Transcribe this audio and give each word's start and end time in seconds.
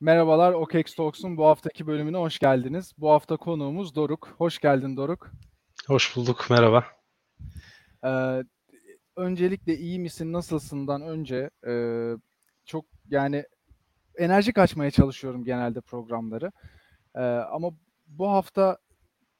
Merhabalar, 0.00 0.52
OKEX 0.52 0.94
Talks'un 0.94 1.36
bu 1.36 1.46
haftaki 1.46 1.86
bölümüne 1.86 2.16
hoş 2.16 2.38
geldiniz. 2.38 2.92
Bu 2.98 3.10
hafta 3.10 3.36
konuğumuz 3.36 3.94
Doruk. 3.94 4.34
Hoş 4.38 4.58
geldin 4.58 4.96
Doruk. 4.96 5.30
Hoş 5.86 6.16
bulduk, 6.16 6.46
merhaba. 6.50 6.84
Ee, 8.04 8.42
öncelikle 9.16 9.76
iyi 9.76 9.98
misin, 9.98 10.32
nasılsından 10.32 11.02
önce 11.02 11.50
e, 11.66 11.72
çok 12.64 12.84
yani 13.10 13.44
enerji 14.18 14.52
kaçmaya 14.52 14.90
çalışıyorum 14.90 15.44
genelde 15.44 15.80
programları. 15.80 16.52
Ee, 17.14 17.20
ama 17.22 17.70
bu 18.06 18.30
hafta 18.30 18.78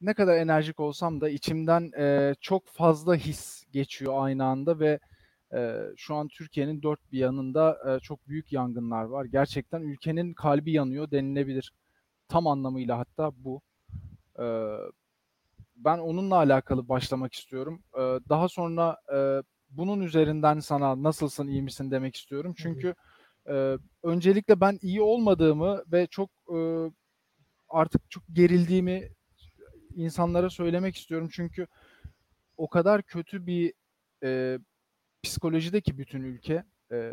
ne 0.00 0.14
kadar 0.14 0.36
enerjik 0.36 0.80
olsam 0.80 1.20
da 1.20 1.29
içimden 1.29 1.91
e, 1.98 2.34
çok 2.41 2.68
fazla 2.68 3.14
his 3.14 3.64
geçiyor 3.73 4.14
aynı 4.16 4.45
anda 4.45 4.80
ve 4.80 4.98
e, 5.55 5.83
şu 5.97 6.15
an 6.15 6.29
Türkiye'nin 6.29 6.83
dört 6.83 7.12
bir 7.12 7.19
yanında 7.19 7.79
e, 7.89 8.01
çok 8.01 8.29
büyük 8.29 8.53
yangınlar 8.53 9.05
var. 9.05 9.25
Gerçekten 9.25 9.83
ülkenin 9.83 10.34
kalbi 10.34 10.73
yanıyor 10.73 11.11
denilebilir. 11.11 11.73
Tam 12.29 12.47
anlamıyla 12.47 12.98
hatta 12.98 13.33
bu. 13.37 13.61
E, 14.39 14.45
ben 15.77 15.98
onunla 15.98 16.37
alakalı 16.37 16.89
başlamak 16.89 17.34
istiyorum. 17.34 17.83
E, 17.95 18.01
daha 18.29 18.48
sonra 18.48 18.97
e, 19.15 19.43
bunun 19.70 20.01
üzerinden 20.01 20.61
sana 20.61 21.03
nasılsın, 21.03 21.48
iyi 21.48 21.62
misin 21.62 21.91
demek 21.91 22.17
istiyorum. 22.17 22.55
Çünkü 22.56 22.95
e, 23.48 23.78
öncelikle 24.03 24.61
ben 24.61 24.78
iyi 24.83 25.03
olmadığımı 25.03 25.83
ve 25.92 26.06
çok 26.06 26.31
e, 26.55 26.59
artık 27.69 28.11
çok 28.11 28.23
gerildiğimi 28.33 29.09
insanlara 29.95 30.51
söylemek 30.51 30.97
istiyorum. 30.97 31.28
Çünkü 31.33 31.67
o 32.56 32.69
kadar 32.69 33.03
kötü 33.03 33.47
bir 33.47 33.73
e, 34.25 34.59
psikolojideki 35.27 35.98
bütün 35.98 36.23
ülke 36.23 36.65
e, 36.93 37.12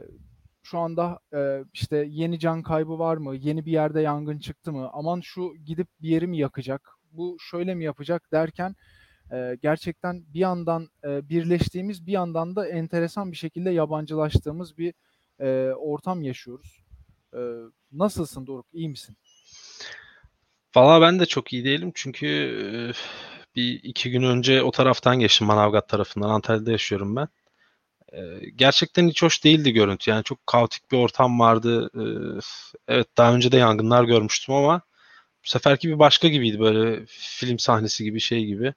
şu 0.63 0.79
anda 0.79 1.19
e, 1.33 1.63
işte 1.73 2.05
yeni 2.09 2.39
can 2.39 2.63
kaybı 2.63 2.99
var 2.99 3.17
mı? 3.17 3.35
Yeni 3.35 3.65
bir 3.65 3.71
yerde 3.71 4.01
yangın 4.01 4.39
çıktı 4.39 4.71
mı? 4.71 4.89
Aman 4.93 5.21
şu 5.21 5.53
gidip 5.65 5.87
bir 6.01 6.09
yeri 6.09 6.27
mi 6.27 6.37
yakacak? 6.37 6.89
Bu 7.11 7.37
şöyle 7.39 7.75
mi 7.75 7.83
yapacak 7.83 8.31
derken 8.31 8.75
e, 9.31 9.57
gerçekten 9.61 10.23
bir 10.33 10.39
yandan 10.39 10.89
e, 11.03 11.29
birleştiğimiz 11.29 12.07
bir 12.07 12.11
yandan 12.11 12.55
da 12.55 12.67
enteresan 12.67 13.31
bir 13.31 13.37
şekilde 13.37 13.69
yabancılaştığımız 13.69 14.77
bir 14.77 14.93
e, 15.39 15.73
ortam 15.73 16.21
yaşıyoruz. 16.23 16.83
E, 17.33 17.39
nasılsın 17.91 18.47
Doruk? 18.47 18.65
İyi 18.73 18.89
misin? 18.89 19.17
Valla 20.75 21.01
ben 21.01 21.19
de 21.19 21.25
çok 21.25 21.53
iyi 21.53 21.65
değilim 21.65 21.91
çünkü 21.95 22.27
bir 23.55 23.83
iki 23.83 24.11
gün 24.11 24.23
önce 24.23 24.63
o 24.63 24.71
taraftan 24.71 25.19
geçtim 25.19 25.47
Manavgat 25.47 25.89
tarafından. 25.89 26.29
Antalya'da 26.29 26.71
yaşıyorum 26.71 27.15
ben. 27.15 27.27
Gerçekten 28.55 29.07
hiç 29.07 29.23
hoş 29.23 29.43
değildi 29.43 29.71
görüntü. 29.71 30.11
Yani 30.11 30.23
çok 30.23 30.47
kaotik 30.47 30.91
bir 30.91 30.97
ortam 30.97 31.39
vardı. 31.39 31.89
Evet 32.87 33.07
daha 33.17 33.35
önce 33.35 33.51
de 33.51 33.57
yangınlar 33.57 34.03
görmüştüm 34.03 34.55
ama 34.55 34.81
bu 35.43 35.47
seferki 35.49 35.89
bir 35.89 35.99
başka 35.99 36.27
gibiydi. 36.27 36.59
Böyle 36.59 37.05
film 37.07 37.59
sahnesi 37.59 38.03
gibi 38.03 38.19
şey 38.19 38.45
gibi. 38.45 38.73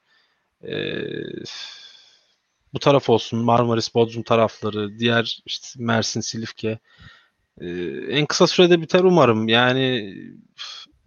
Bu 2.74 2.78
taraf 2.78 3.10
olsun 3.10 3.38
Marmaris, 3.38 3.94
Bodrum 3.94 4.22
tarafları, 4.22 4.98
diğer 4.98 5.42
işte 5.46 5.68
Mersin, 5.84 6.20
Silifke. 6.20 6.78
En 8.10 8.26
kısa 8.26 8.46
sürede 8.46 8.80
biter 8.80 9.00
umarım. 9.00 9.48
Yani 9.48 10.14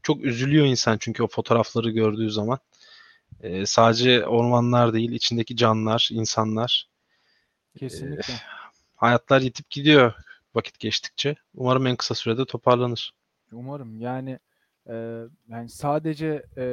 çok 0.03 0.23
üzülüyor 0.25 0.65
insan 0.65 0.97
çünkü 0.99 1.23
o 1.23 1.27
fotoğrafları 1.27 1.89
gördüğü 1.89 2.29
zaman. 2.31 2.59
E, 3.41 3.65
sadece 3.65 4.25
ormanlar 4.25 4.93
değil, 4.93 5.11
içindeki 5.11 5.55
canlar, 5.55 6.09
insanlar. 6.11 6.88
Kesinlikle. 7.77 8.33
E, 8.33 8.37
hayatlar 8.95 9.41
yitip 9.41 9.69
gidiyor 9.69 10.13
vakit 10.55 10.79
geçtikçe. 10.79 11.35
Umarım 11.53 11.87
en 11.87 11.95
kısa 11.95 12.15
sürede 12.15 12.45
toparlanır. 12.45 13.13
Umarım. 13.51 13.99
Yani 13.99 14.39
e, 14.89 15.23
yani 15.47 15.69
sadece 15.69 16.45
e, 16.57 16.63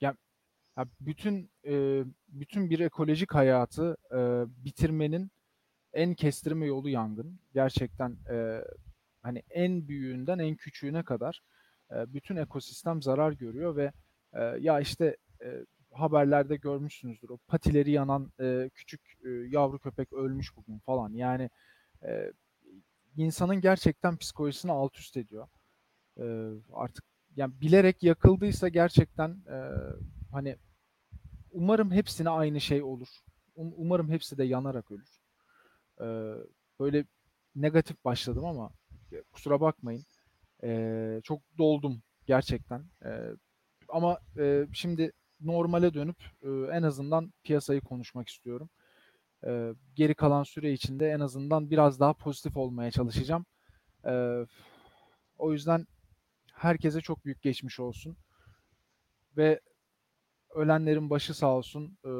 ya, 0.00 0.16
ya 0.76 0.86
bütün 1.00 1.50
e, 1.66 2.04
bütün 2.28 2.70
bir 2.70 2.80
ekolojik 2.80 3.34
hayatı 3.34 3.96
e, 4.10 4.18
bitirmenin 4.64 5.30
en 5.92 6.14
kestirme 6.14 6.66
yolu 6.66 6.88
yangın. 6.88 7.40
Gerçekten 7.54 8.16
e, 8.30 8.64
hani 9.22 9.42
en 9.50 9.88
büyüğünden 9.88 10.38
en 10.38 10.56
küçüğüne 10.56 11.02
kadar 11.02 11.42
bütün 11.90 12.36
ekosistem 12.36 13.02
zarar 13.02 13.32
görüyor 13.32 13.76
ve 13.76 13.92
ya 14.60 14.80
işte 14.80 15.16
haberlerde 15.92 16.56
görmüşsünüzdür 16.56 17.28
o 17.28 17.36
patileri 17.36 17.90
yanan 17.90 18.32
küçük 18.74 19.00
yavru 19.48 19.78
köpek 19.78 20.12
ölmüş 20.12 20.56
bugün 20.56 20.78
falan 20.78 21.12
yani 21.12 21.50
insanın 23.16 23.60
gerçekten 23.60 24.16
psikolojisini 24.16 24.72
alt 24.72 24.98
üst 24.98 25.16
ediyor. 25.16 25.48
artık 26.72 27.04
yani 27.36 27.60
bilerek 27.60 28.02
yakıldıysa 28.02 28.68
gerçekten 28.68 29.36
hani 30.32 30.56
umarım 31.50 31.90
hepsine 31.90 32.30
aynı 32.30 32.60
şey 32.60 32.82
olur. 32.82 33.08
Um, 33.54 33.72
umarım 33.76 34.10
hepsi 34.10 34.38
de 34.38 34.44
yanarak 34.44 34.90
ölür. 34.90 35.20
böyle 36.80 37.04
negatif 37.54 38.04
başladım 38.04 38.44
ama 38.44 38.70
kusura 39.32 39.60
bakmayın. 39.60 40.04
E, 40.64 41.20
çok 41.24 41.42
doldum 41.58 42.02
gerçekten. 42.26 42.84
E, 43.04 43.10
ama 43.88 44.18
e, 44.38 44.66
şimdi 44.72 45.12
normale 45.44 45.94
dönüp 45.94 46.16
e, 46.42 46.48
en 46.48 46.82
azından 46.82 47.32
piyasayı 47.42 47.80
konuşmak 47.80 48.28
istiyorum. 48.28 48.70
E, 49.46 49.74
geri 49.94 50.14
kalan 50.14 50.42
süre 50.42 50.72
içinde 50.72 51.10
en 51.10 51.20
azından 51.20 51.70
biraz 51.70 52.00
daha 52.00 52.12
pozitif 52.12 52.56
olmaya 52.56 52.90
çalışacağım. 52.90 53.46
E, 54.06 54.46
o 55.38 55.52
yüzden 55.52 55.86
herkese 56.52 57.00
çok 57.00 57.24
büyük 57.24 57.42
geçmiş 57.42 57.80
olsun. 57.80 58.16
Ve 59.36 59.60
ölenlerin 60.54 61.10
başı 61.10 61.34
sağ 61.34 61.56
olsun. 61.56 61.98
E, 62.04 62.10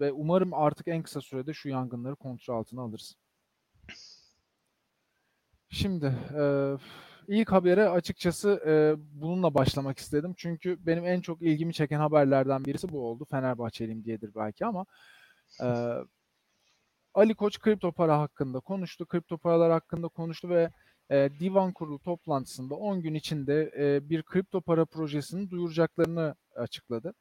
ve 0.00 0.12
umarım 0.12 0.54
artık 0.54 0.88
en 0.88 1.02
kısa 1.02 1.20
sürede 1.20 1.52
şu 1.52 1.68
yangınları 1.68 2.16
kontrol 2.16 2.58
altına 2.58 2.82
alırız. 2.82 3.16
Şimdi 5.68 6.06
e, 6.38 6.76
ilk 7.28 7.52
habere 7.52 7.88
açıkçası 7.88 8.62
e, 8.66 8.94
bununla 9.20 9.54
başlamak 9.54 9.98
istedim. 9.98 10.34
Çünkü 10.36 10.86
benim 10.86 11.06
en 11.06 11.20
çok 11.20 11.42
ilgimi 11.42 11.74
çeken 11.74 11.98
haberlerden 11.98 12.64
birisi 12.64 12.88
bu 12.88 13.08
oldu. 13.08 13.26
Fenerbahçeliyim 13.30 14.04
diyedir 14.04 14.30
belki 14.34 14.66
ama 14.66 14.86
e, 15.62 15.66
Ali 17.14 17.34
Koç 17.34 17.58
kripto 17.60 17.92
para 17.92 18.20
hakkında 18.20 18.60
konuştu. 18.60 19.06
Kripto 19.06 19.38
paralar 19.38 19.72
hakkında 19.72 20.08
konuştu 20.08 20.48
ve 20.48 20.70
e, 21.10 21.30
divan 21.40 21.72
kurulu 21.72 21.98
toplantısında 21.98 22.74
10 22.74 23.02
gün 23.02 23.14
içinde 23.14 23.72
e, 23.78 24.10
bir 24.10 24.22
kripto 24.22 24.60
para 24.60 24.84
projesini 24.84 25.50
duyuracaklarını 25.50 26.34
açıkladı. 26.56 27.14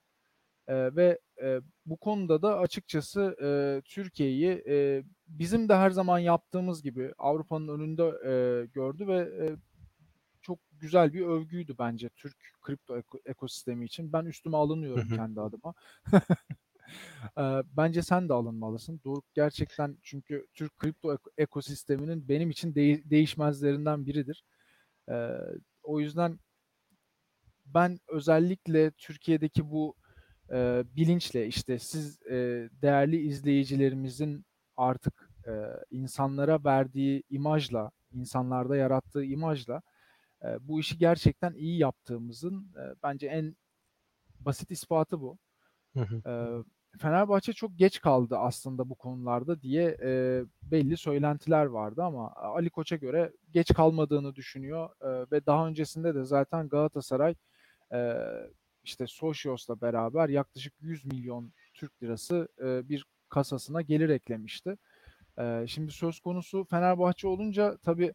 E, 0.67 0.95
ve 0.95 1.19
e, 1.43 1.61
bu 1.85 1.97
konuda 1.97 2.41
da 2.41 2.59
açıkçası 2.59 3.35
e, 3.43 3.81
Türkiye'yi 3.85 4.63
e, 4.67 5.03
bizim 5.27 5.69
de 5.69 5.75
her 5.75 5.89
zaman 5.91 6.19
yaptığımız 6.19 6.83
gibi 6.83 7.13
Avrupa'nın 7.17 7.67
önünde 7.67 8.03
e, 8.03 8.65
gördü 8.65 9.07
ve 9.07 9.17
e, 9.17 9.55
çok 10.45 10.59
güzel 10.71 11.13
bir 11.13 11.21
övgüydü 11.25 11.75
bence 11.79 12.09
Türk 12.09 12.37
kripto 12.61 12.97
eko- 12.97 13.21
ekosistemi 13.25 13.85
için. 13.85 14.13
Ben 14.13 14.25
üstüme 14.25 14.57
alınıyorum 14.57 15.09
kendi 15.15 15.41
adıma. 15.41 15.73
bence 17.77 18.01
sen 18.01 18.29
de 18.29 18.33
alınmalısın. 18.33 19.01
Doğru 19.05 19.21
gerçekten 19.33 19.97
çünkü 20.03 20.47
Türk 20.53 20.77
kripto 20.77 21.17
ekosisteminin 21.37 22.29
benim 22.29 22.49
için 22.49 22.75
de- 22.75 23.09
değişmezlerinden 23.09 24.05
biridir. 24.05 24.43
E, 25.09 25.15
o 25.83 25.99
yüzden 25.99 26.39
ben 27.65 27.99
özellikle 28.07 28.91
Türkiye'deki 28.91 29.71
bu 29.71 29.95
e, 30.51 30.83
bilinçle 30.95 31.47
işte 31.47 31.79
siz 31.79 32.21
e, 32.21 32.69
değerli 32.81 33.17
izleyicilerimizin 33.17 34.45
artık 34.77 35.29
e, 35.47 35.51
insanlara 35.91 36.63
verdiği 36.63 37.23
imajla, 37.29 37.91
insanlarda 38.13 38.77
yarattığı 38.77 39.23
imajla 39.23 39.81
e, 40.45 40.67
bu 40.67 40.79
işi 40.79 40.97
gerçekten 40.97 41.53
iyi 41.53 41.77
yaptığımızın 41.77 42.73
e, 42.75 42.83
bence 43.03 43.27
en 43.27 43.55
basit 44.39 44.71
ispatı 44.71 45.21
bu. 45.21 45.37
Hı 45.93 45.99
hı. 45.99 46.29
E, 46.29 46.33
Fenerbahçe 46.97 47.53
çok 47.53 47.77
geç 47.77 48.01
kaldı 48.01 48.37
aslında 48.37 48.89
bu 48.89 48.95
konularda 48.95 49.61
diye 49.61 49.97
e, 50.03 50.43
belli 50.63 50.97
söylentiler 50.97 51.65
vardı 51.65 52.03
ama 52.03 52.33
Ali 52.35 52.69
Koç'a 52.69 52.95
göre 52.95 53.33
geç 53.51 53.73
kalmadığını 53.73 54.35
düşünüyor 54.35 54.89
e, 55.01 55.31
ve 55.31 55.45
daha 55.45 55.67
öncesinde 55.67 56.15
de 56.15 56.23
zaten 56.23 56.69
Galatasaray 56.69 57.35
e, 57.93 58.15
işte 58.83 59.07
Socios'la 59.07 59.81
beraber 59.81 60.29
yaklaşık 60.29 60.73
100 60.79 61.05
milyon 61.05 61.53
Türk 61.73 62.03
lirası 62.03 62.47
e, 62.59 62.89
bir 62.89 63.05
kasasına 63.29 63.81
gelir 63.81 64.09
eklemişti. 64.09 64.77
E, 65.39 65.65
şimdi 65.67 65.91
söz 65.91 66.19
konusu 66.19 66.63
Fenerbahçe 66.63 67.27
olunca 67.27 67.77
tabii 67.77 68.13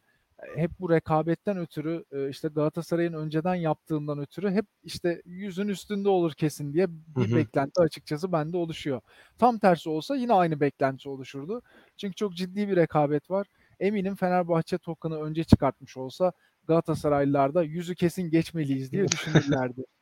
hep 0.57 0.71
bu 0.81 0.91
rekabetten 0.91 1.59
ötürü 1.59 2.05
işte 2.31 2.49
Galatasaray'ın 2.49 3.13
önceden 3.13 3.55
yaptığından 3.55 4.19
ötürü 4.19 4.51
hep 4.51 4.67
işte 4.85 5.23
yüzün 5.25 5.69
üstünde 5.69 6.09
olur 6.09 6.33
kesin 6.33 6.73
diye 6.73 6.87
bir 6.91 7.29
hı 7.29 7.33
hı. 7.33 7.37
beklenti 7.37 7.81
açıkçası 7.81 8.33
bende 8.33 8.57
oluşuyor. 8.57 9.01
Tam 9.39 9.59
tersi 9.59 9.89
olsa 9.89 10.17
yine 10.17 10.33
aynı 10.33 10.61
beklenti 10.61 11.09
oluşurdu. 11.09 11.63
Çünkü 11.97 12.15
çok 12.15 12.35
ciddi 12.35 12.69
bir 12.69 12.77
rekabet 12.77 13.31
var. 13.31 13.47
Eminim 13.81 14.17
Fenerbahçe 14.17 14.79
token'ı 14.79 15.23
önce 15.23 15.45
çıkartmış 15.45 15.97
olsa 15.97 16.33
Galatasaraylılar 16.69 17.55
da 17.55 17.63
yüzü 17.63 17.95
kesin 17.95 18.31
geçmeliyiz 18.31 18.93
diye 18.93 19.09
düşünürlerdi. 19.09 19.85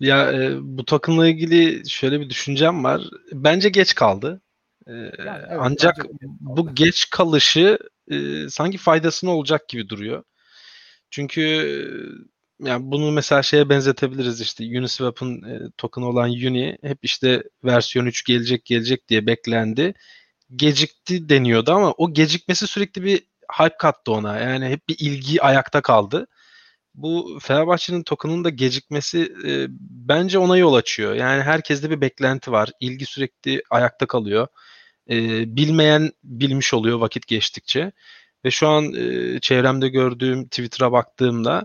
Ya 0.00 0.32
e, 0.32 0.56
bu 0.60 0.84
takımla 0.84 1.28
ilgili 1.28 1.90
şöyle 1.90 2.20
bir 2.20 2.30
düşüncem 2.30 2.84
var. 2.84 3.02
Bence 3.32 3.68
geç 3.68 3.94
kaldı. 3.94 4.40
E, 4.86 4.92
Yani 4.92 5.12
evet, 5.48 5.58
ancak 5.58 6.06
bu 6.40 6.74
geç 6.74 7.10
kalışı 7.10 7.78
e, 8.10 8.48
sanki 8.50 8.78
faydasına 8.78 9.30
olacak 9.30 9.68
gibi 9.68 9.88
duruyor. 9.88 10.24
Çünkü 11.10 11.42
yani 12.62 12.90
bunu 12.92 13.12
mesela 13.12 13.42
şeye 13.42 13.68
benzetebiliriz 13.68 14.40
işte 14.40 14.64
Uniswap'ın 14.64 15.42
e, 15.42 15.70
token 15.78 16.02
olan 16.02 16.30
Uni 16.30 16.78
hep 16.82 16.98
işte 17.02 17.42
versiyon 17.64 18.06
3 18.06 18.24
gelecek 18.24 18.64
gelecek 18.64 19.08
diye 19.08 19.26
beklendi. 19.26 19.94
Gecikti 20.56 21.28
deniyordu 21.28 21.72
ama 21.72 21.92
o 21.92 22.12
gecikmesi 22.12 22.66
sürekli 22.66 23.02
bir 23.02 23.22
hype 23.58 23.76
kattı 23.78 24.12
ona. 24.12 24.38
Yani 24.38 24.66
hep 24.68 24.88
bir 24.88 24.96
ilgi 24.98 25.42
ayakta 25.42 25.82
kaldı. 25.82 26.26
Bu 26.94 27.38
Fenerbahçe'nin 27.42 28.02
token'ın 28.02 28.44
da 28.44 28.50
gecikmesi 28.50 29.34
e, 29.46 29.66
bence 29.80 30.38
ona 30.38 30.56
yol 30.56 30.74
açıyor. 30.74 31.14
Yani 31.14 31.42
herkeste 31.42 31.90
bir 31.90 32.00
beklenti 32.00 32.52
var. 32.52 32.70
İlgi 32.80 33.06
sürekli 33.06 33.62
ayakta 33.70 34.06
kalıyor. 34.06 34.48
E, 35.10 35.16
bilmeyen 35.56 36.12
bilmiş 36.24 36.74
oluyor 36.74 36.98
vakit 36.98 37.26
geçtikçe. 37.26 37.92
Ve 38.44 38.50
şu 38.50 38.68
an 38.68 38.94
e, 38.94 39.40
çevremde 39.40 39.88
gördüğüm 39.88 40.44
Twitter'a 40.44 40.92
baktığımda 40.92 41.64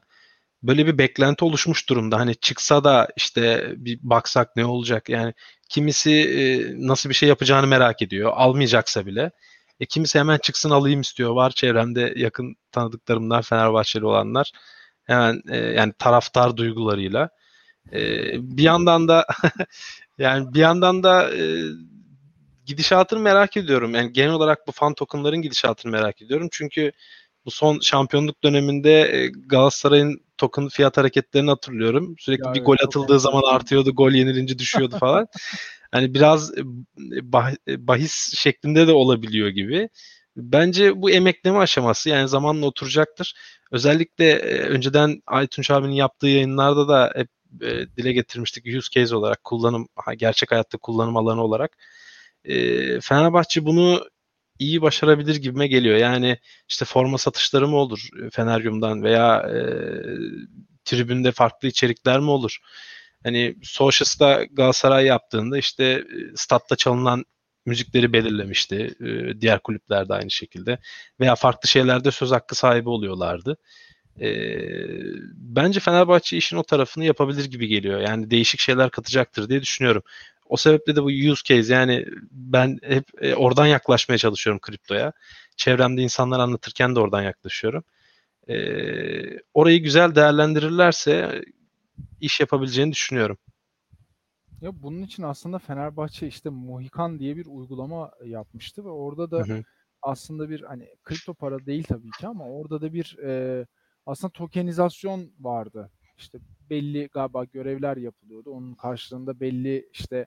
böyle 0.63 0.87
bir 0.87 0.97
beklenti 0.97 1.45
oluşmuş 1.45 1.89
durumda. 1.89 2.19
Hani 2.19 2.35
çıksa 2.35 2.83
da 2.83 3.07
işte 3.17 3.73
bir 3.77 3.99
baksak 4.03 4.55
ne 4.55 4.65
olacak? 4.65 5.09
Yani 5.09 5.33
kimisi 5.69 6.11
e, 6.11 6.73
nasıl 6.87 7.09
bir 7.09 7.15
şey 7.15 7.29
yapacağını 7.29 7.67
merak 7.67 8.01
ediyor. 8.01 8.31
Almayacaksa 8.35 9.05
bile. 9.05 9.31
E, 9.79 9.85
kimisi 9.85 10.19
hemen 10.19 10.37
çıksın 10.37 10.69
alayım 10.69 11.01
istiyor. 11.01 11.35
Var 11.35 11.51
çevremde 11.51 12.13
yakın 12.15 12.55
tanıdıklarımdan 12.71 13.41
Fenerbahçeli 13.41 14.05
olanlar. 14.05 14.51
Hemen 15.03 15.41
e, 15.49 15.57
yani 15.57 15.93
taraftar 15.99 16.57
duygularıyla. 16.57 17.29
E, 17.93 17.99
bir 18.57 18.63
yandan 18.63 19.07
da 19.07 19.25
yani 20.17 20.53
bir 20.53 20.59
yandan 20.59 21.03
da 21.03 21.35
e, 21.35 21.41
gidişatını 22.73 23.19
merak 23.19 23.57
ediyorum. 23.57 23.95
Yani 23.95 24.13
genel 24.13 24.31
olarak 24.31 24.67
bu 24.67 24.71
fan 24.71 24.93
tokenların 24.93 25.41
gidişatını 25.41 25.91
merak 25.91 26.21
ediyorum. 26.21 26.47
Çünkü 26.51 26.91
bu 27.45 27.51
son 27.51 27.79
şampiyonluk 27.79 28.43
döneminde 28.43 29.01
e, 29.01 29.27
Galatasaray'ın 29.27 30.21
token 30.37 30.67
fiyat 30.67 30.97
hareketlerini 30.97 31.49
hatırlıyorum. 31.49 32.15
Sürekli 32.19 32.47
Ya 32.47 32.53
bir 32.53 32.63
gol 32.63 32.75
atıldığı 32.83 33.19
zaman 33.19 33.43
artıyordu, 33.47 33.91
gol 33.91 34.11
yenilince 34.11 34.59
düşüyordu 34.59 34.97
falan. 34.99 35.27
hani 35.91 36.13
biraz 36.13 36.57
e, 36.57 36.61
e, 37.67 37.87
bahis 37.87 38.33
şeklinde 38.35 38.87
de 38.87 38.91
olabiliyor 38.91 39.49
gibi. 39.49 39.89
Bence 40.37 41.01
bu 41.01 41.11
emekleme 41.11 41.57
aşaması 41.57 42.09
yani 42.09 42.27
zamanla 42.27 42.65
oturacaktır. 42.65 43.35
Özellikle 43.71 44.39
önceden 44.39 45.21
Aytunç 45.27 45.71
abinin 45.71 45.93
yaptığı 45.93 46.27
yayınlarda 46.27 46.87
da 46.87 47.13
hep 47.15 47.27
dile 47.97 48.13
getirmiştik 48.13 48.65
use 48.77 48.89
case 48.91 49.15
olarak 49.15 49.43
kullanım 49.43 49.87
gerçek 50.17 50.51
hayatta 50.51 50.77
kullanım 50.77 51.17
alanı 51.17 51.43
olarak. 51.43 51.77
E, 52.45 52.99
Fenerbahçe 53.01 53.65
bunu 53.65 54.07
iyi 54.59 54.81
başarabilir 54.81 55.35
gibime 55.35 55.67
geliyor. 55.67 55.97
Yani 55.97 56.37
işte 56.69 56.85
forma 56.85 57.17
satışları 57.17 57.67
mı 57.67 57.75
olur 57.75 58.09
Feneryum'dan 58.31 59.03
veya 59.03 59.37
e, 59.37 59.59
tribünde 60.85 61.31
farklı 61.31 61.67
içerikler 61.67 62.19
mi 62.19 62.29
olur? 62.29 62.57
Hani 63.23 63.55
Socials'ta 63.63 64.43
Galatasaray 64.43 65.05
yaptığında 65.05 65.57
işte 65.57 66.03
statta 66.35 66.75
çalınan 66.75 67.25
müzikleri 67.65 68.13
belirlemişti. 68.13 68.95
E, 69.01 69.41
diğer 69.41 69.59
kulüpler 69.59 70.09
de 70.09 70.13
aynı 70.13 70.31
şekilde. 70.31 70.79
Veya 71.19 71.35
farklı 71.35 71.69
şeylerde 71.69 72.11
söz 72.11 72.31
hakkı 72.31 72.55
sahibi 72.55 72.89
oluyorlardı. 72.89 73.57
E, 74.19 74.27
bence 75.35 75.79
Fenerbahçe 75.79 76.37
işin 76.37 76.57
o 76.57 76.63
tarafını 76.63 77.05
yapabilir 77.05 77.45
gibi 77.45 77.67
geliyor. 77.67 77.99
Yani 77.99 78.31
değişik 78.31 78.59
şeyler 78.59 78.89
katacaktır 78.89 79.49
diye 79.49 79.61
düşünüyorum. 79.61 80.03
O 80.45 80.57
sebeple 80.57 80.95
de 80.95 81.03
bu 81.03 81.07
use 81.31 81.41
case 81.45 81.73
yani 81.73 82.05
ben 82.31 82.79
hep 82.83 83.03
e, 83.21 83.35
oradan 83.35 83.65
yaklaşmaya 83.65 84.17
çalışıyorum 84.17 84.59
kriptoya. 84.59 85.13
Çevremde 85.57 86.01
insanlar 86.01 86.39
anlatırken 86.39 86.95
de 86.95 86.99
oradan 86.99 87.21
yaklaşıyorum. 87.21 87.83
E, 88.47 88.55
orayı 89.53 89.83
güzel 89.83 90.15
değerlendirirlerse 90.15 91.41
iş 92.21 92.39
yapabileceğini 92.39 92.91
düşünüyorum. 92.91 93.37
Ya 94.61 94.83
bunun 94.83 95.03
için 95.03 95.23
aslında 95.23 95.59
Fenerbahçe 95.59 96.27
işte 96.27 96.49
Mohikan 96.49 97.19
diye 97.19 97.37
bir 97.37 97.45
uygulama 97.45 98.11
yapmıştı 98.25 98.85
ve 98.85 98.89
orada 98.89 99.31
da 99.31 99.37
Hı 99.37 99.53
hı. 99.53 99.63
aslında 100.01 100.49
bir 100.49 100.61
hani 100.61 100.89
kripto 101.03 101.33
para 101.33 101.65
değil 101.65 101.83
tabii 101.83 102.11
ki 102.19 102.27
ama 102.27 102.45
orada 102.45 102.81
da 102.81 102.93
bir 102.93 103.17
e, 103.23 103.65
aslında 104.05 104.31
tokenizasyon 104.31 105.31
vardı. 105.39 105.91
İşte 106.17 106.39
belli 106.73 107.07
galiba 107.07 107.43
görevler 107.43 107.97
yapılıyordu. 107.97 108.51
Onun 108.51 108.73
karşılığında 108.73 109.39
belli 109.39 109.89
işte 109.93 110.25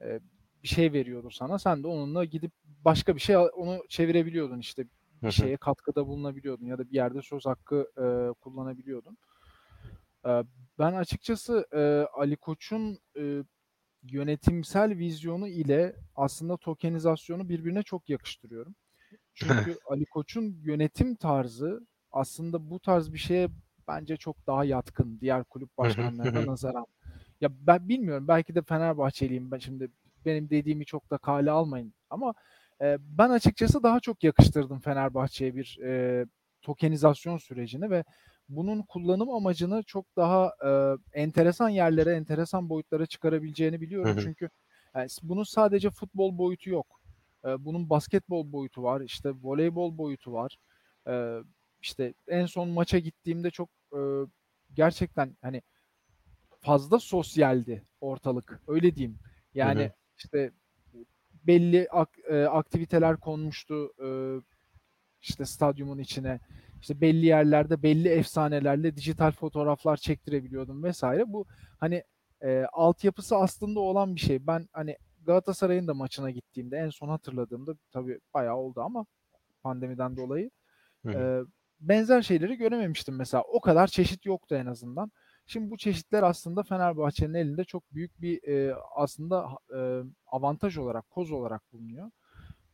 e, 0.00 0.20
bir 0.62 0.68
şey 0.68 0.92
veriyordu 0.92 1.30
sana. 1.30 1.58
Sen 1.58 1.82
de 1.82 1.86
onunla 1.86 2.24
gidip 2.24 2.52
başka 2.64 3.14
bir 3.14 3.20
şey 3.20 3.36
onu 3.36 3.82
çevirebiliyordun 3.88 4.58
işte 4.58 4.84
bir 5.22 5.30
şeye 5.30 5.56
katkıda 5.56 6.06
bulunabiliyordun 6.06 6.66
ya 6.66 6.78
da 6.78 6.90
bir 6.90 6.94
yerde 6.94 7.22
söz 7.22 7.46
hakkı 7.46 7.90
e, 7.96 8.04
kullanabiliyordun. 8.40 9.18
E, 10.26 10.30
ben 10.78 10.92
açıkçası 10.92 11.66
e, 11.72 11.80
Ali 12.20 12.36
Koç'un 12.36 12.98
e, 13.18 13.42
yönetimsel 14.02 14.98
vizyonu 14.98 15.48
ile 15.48 15.96
aslında 16.16 16.56
tokenizasyonu 16.56 17.48
birbirine 17.48 17.82
çok 17.82 18.08
yakıştırıyorum. 18.08 18.74
Çünkü 19.34 19.78
Ali 19.86 20.04
Koç'un 20.04 20.60
yönetim 20.62 21.14
tarzı 21.16 21.86
aslında 22.12 22.70
bu 22.70 22.80
tarz 22.80 23.12
bir 23.12 23.18
şeye 23.18 23.48
bence 23.96 24.16
çok 24.16 24.46
daha 24.46 24.64
yatkın 24.64 25.18
diğer 25.20 25.44
kulüp 25.44 25.78
Hı 25.80 25.86
hı, 25.86 25.88
hı 25.88 25.88
başkanlarına 25.88 26.42
hı. 26.42 26.46
nazaran. 26.46 26.86
Ya 27.40 27.48
ben 27.60 27.88
bilmiyorum 27.88 28.28
belki 28.28 28.54
de 28.54 28.62
Fenerbahçeliyim 28.62 29.50
ben 29.50 29.58
şimdi 29.58 29.88
benim 30.26 30.50
dediğimi 30.50 30.84
çok 30.84 31.10
da 31.10 31.18
kale 31.18 31.50
almayın 31.50 31.94
ama 32.10 32.34
e, 32.80 32.98
ben 33.00 33.30
açıkçası 33.30 33.82
daha 33.82 34.00
çok 34.00 34.24
yakıştırdım 34.24 34.80
Fenerbahçe'ye 34.80 35.56
bir 35.56 35.78
e, 35.84 36.26
tokenizasyon 36.62 37.38
sürecini 37.38 37.90
ve 37.90 38.04
bunun 38.48 38.82
kullanım 38.82 39.30
amacını 39.30 39.82
çok 39.82 40.16
daha 40.16 40.52
e, 40.64 40.70
enteresan 41.20 41.68
yerlere, 41.68 42.14
enteresan 42.14 42.68
boyutlara 42.68 43.06
çıkarabileceğini 43.06 43.80
Hı 43.80 43.80
biliyorum. 43.80 44.16
hı. 44.16 44.20
Çünkü 44.24 44.48
yani 44.94 45.08
bunun 45.22 45.42
sadece 45.44 45.90
futbol 45.90 46.38
boyutu 46.38 46.70
yok. 46.70 47.00
E, 47.44 47.64
bunun 47.64 47.90
basketbol 47.90 48.52
boyutu 48.52 48.82
var, 48.82 49.00
işte 49.00 49.30
voleybol 49.42 49.98
boyutu 49.98 50.32
var. 50.32 50.56
E, 51.08 51.38
işte 51.82 52.14
en 52.28 52.46
son 52.46 52.68
maça 52.68 52.98
gittiğimde 52.98 53.50
çok 53.50 53.68
e, 53.96 53.98
gerçekten 54.74 55.36
hani 55.42 55.62
fazla 56.60 56.98
sosyaldi 56.98 57.84
ortalık. 58.00 58.60
Öyle 58.68 58.96
diyeyim. 58.96 59.18
Hı 59.60 59.68
Yani 59.68 59.82
hı. 59.82 59.92
işte 60.16 60.52
belli 61.46 61.88
ak- 61.90 62.18
e, 62.30 62.44
aktiviteler 62.44 63.16
konmuştu 63.16 63.92
e, 64.04 64.08
işte 65.22 65.44
stadyumun 65.44 65.98
içine. 65.98 66.40
İşte 66.80 67.00
belli 67.00 67.26
yerlerde 67.26 67.82
belli 67.82 68.08
efsanelerle 68.08 68.96
dijital 68.96 69.32
fotoğraflar 69.32 69.96
çektirebiliyordum 69.96 70.82
vesaire. 70.82 71.32
Bu 71.32 71.46
hani 71.80 72.04
e, 72.42 72.66
altyapısı 72.72 73.36
aslında 73.36 73.80
olan 73.80 74.14
bir 74.14 74.20
şey. 74.20 74.46
Ben 74.46 74.68
hani 74.72 74.96
Galatasaray'ın 75.26 75.88
da 75.88 75.94
maçına 75.94 76.30
gittiğimde 76.30 76.76
en 76.76 76.90
son 76.90 77.08
hatırladığımda 77.08 77.74
tabii 77.92 78.20
bayağı 78.34 78.56
oldu 78.56 78.80
ama 78.80 79.06
pandemiden 79.62 80.16
dolayı 80.16 80.50
Hı 81.06 81.08
hı. 81.12 81.18
e, 81.18 81.44
benzer 81.82 82.22
şeyleri 82.22 82.56
görememiştim 82.56 83.16
mesela. 83.16 83.42
O 83.42 83.60
kadar 83.60 83.86
çeşit 83.86 84.26
yoktu 84.26 84.54
en 84.54 84.66
azından. 84.66 85.12
Şimdi 85.46 85.70
bu 85.70 85.76
çeşitler 85.76 86.22
aslında 86.22 86.62
Fenerbahçe'nin 86.62 87.34
elinde 87.34 87.64
çok 87.64 87.94
büyük 87.94 88.20
bir 88.20 88.48
e, 88.48 88.74
aslında 88.96 89.48
e, 89.76 90.02
avantaj 90.26 90.78
olarak, 90.78 91.10
koz 91.10 91.32
olarak 91.32 91.72
bulunuyor. 91.72 92.10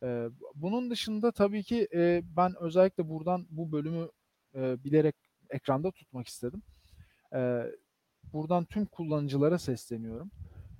E, 0.03 0.29
bunun 0.55 0.89
dışında 0.89 1.31
tabii 1.31 1.63
ki 1.63 1.87
e, 1.93 2.21
ben 2.37 2.53
özellikle 2.59 3.09
buradan 3.09 3.47
bu 3.49 3.71
bölümü 3.71 4.09
e, 4.55 4.83
bilerek 4.83 5.15
ekranda 5.49 5.91
tutmak 5.91 6.27
istedim. 6.27 6.61
E, 7.33 7.63
buradan 8.33 8.65
tüm 8.65 8.85
kullanıcılara 8.85 9.59
sesleniyorum. 9.59 10.31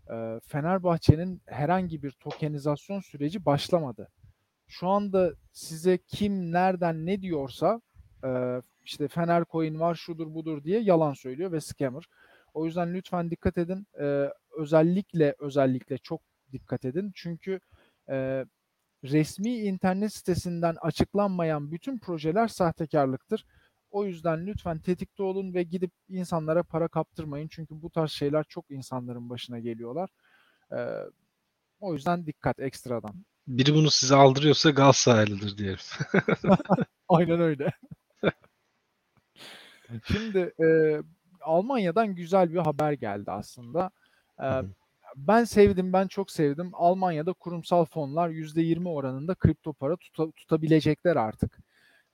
E, 0.09 0.39
Fenerbahçe'nin 0.47 1.41
herhangi 1.45 2.03
bir 2.03 2.11
tokenizasyon 2.11 2.99
süreci 2.99 3.45
başlamadı. 3.45 4.07
Şu 4.67 4.87
anda 4.87 5.33
size 5.51 5.97
kim 5.97 6.51
nereden 6.51 7.05
ne 7.05 7.21
diyorsa 7.21 7.81
e, 8.23 8.61
işte 8.85 9.07
Fener 9.07 9.43
Coin 9.51 9.79
var 9.79 9.95
şudur 9.95 10.33
budur 10.33 10.63
diye 10.63 10.79
yalan 10.79 11.13
söylüyor 11.13 11.51
ve 11.51 11.61
scammer. 11.61 12.03
O 12.53 12.65
yüzden 12.65 12.93
lütfen 12.93 13.31
dikkat 13.31 13.57
edin. 13.57 13.87
E, 13.99 14.29
özellikle 14.57 15.35
özellikle 15.39 15.97
çok 15.97 16.21
dikkat 16.51 16.85
edin. 16.85 17.11
Çünkü 17.15 17.59
e, 18.09 18.45
resmi 19.03 19.57
internet 19.57 20.13
sitesinden 20.13 20.75
açıklanmayan 20.81 21.71
bütün 21.71 21.99
projeler 21.99 22.47
sahtekarlıktır. 22.47 23.45
O 23.91 24.05
yüzden 24.05 24.47
lütfen 24.47 24.79
tetikte 24.79 25.23
olun 25.23 25.53
ve 25.53 25.63
gidip 25.63 25.91
insanlara 26.09 26.63
para 26.63 26.87
kaptırmayın. 26.87 27.47
Çünkü 27.47 27.81
bu 27.81 27.89
tarz 27.89 28.11
şeyler 28.11 28.43
çok 28.49 28.71
insanların 28.71 29.29
başına 29.29 29.59
geliyorlar. 29.59 30.09
E, 30.71 30.77
o 31.79 31.93
yüzden 31.93 32.25
dikkat 32.25 32.59
ekstradan. 32.59 33.25
Biri 33.47 33.73
bunu 33.73 33.91
size 33.91 34.15
aldırıyorsa 34.15 34.69
Galatasaraylıdır 34.69 35.57
diyelim. 35.57 35.79
Aynen 37.09 37.39
öyle. 37.39 37.71
Şimdi 40.11 40.53
e, 40.63 40.67
Almanya'dan 41.41 42.15
güzel 42.15 42.53
bir 42.53 42.57
haber 42.57 42.91
geldi 42.93 43.31
aslında. 43.31 43.91
E, 44.39 44.47
ben 45.15 45.43
sevdim, 45.43 45.93
ben 45.93 46.07
çok 46.07 46.31
sevdim. 46.31 46.71
Almanya'da 46.73 47.33
kurumsal 47.33 47.85
fonlar 47.85 48.29
%20 48.29 48.89
oranında 48.89 49.35
kripto 49.35 49.73
para 49.73 49.97
tuta, 49.97 50.31
tutabilecekler 50.31 51.15
artık. 51.15 51.59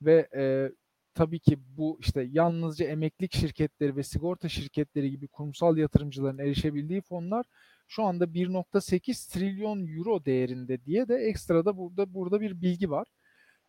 Ve 0.01 0.29
e, 0.35 0.71
tabii 1.15 1.39
ki 1.39 1.57
bu 1.77 1.97
işte 2.01 2.27
yalnızca 2.31 2.85
emeklilik 2.85 3.35
şirketleri 3.35 3.95
ve 3.95 4.03
sigorta 4.03 4.49
şirketleri 4.49 5.11
gibi 5.11 5.27
kurumsal 5.27 5.77
yatırımcıların 5.77 6.37
erişebildiği 6.37 7.01
fonlar 7.01 7.45
şu 7.87 8.03
anda 8.03 8.25
1.8 8.25 9.33
trilyon 9.33 9.87
euro 9.87 10.25
değerinde 10.25 10.85
diye 10.85 11.07
de 11.07 11.15
ekstra 11.15 11.77
burada 11.77 12.13
burada 12.13 12.41
bir 12.41 12.61
bilgi 12.61 12.91
var. 12.91 13.07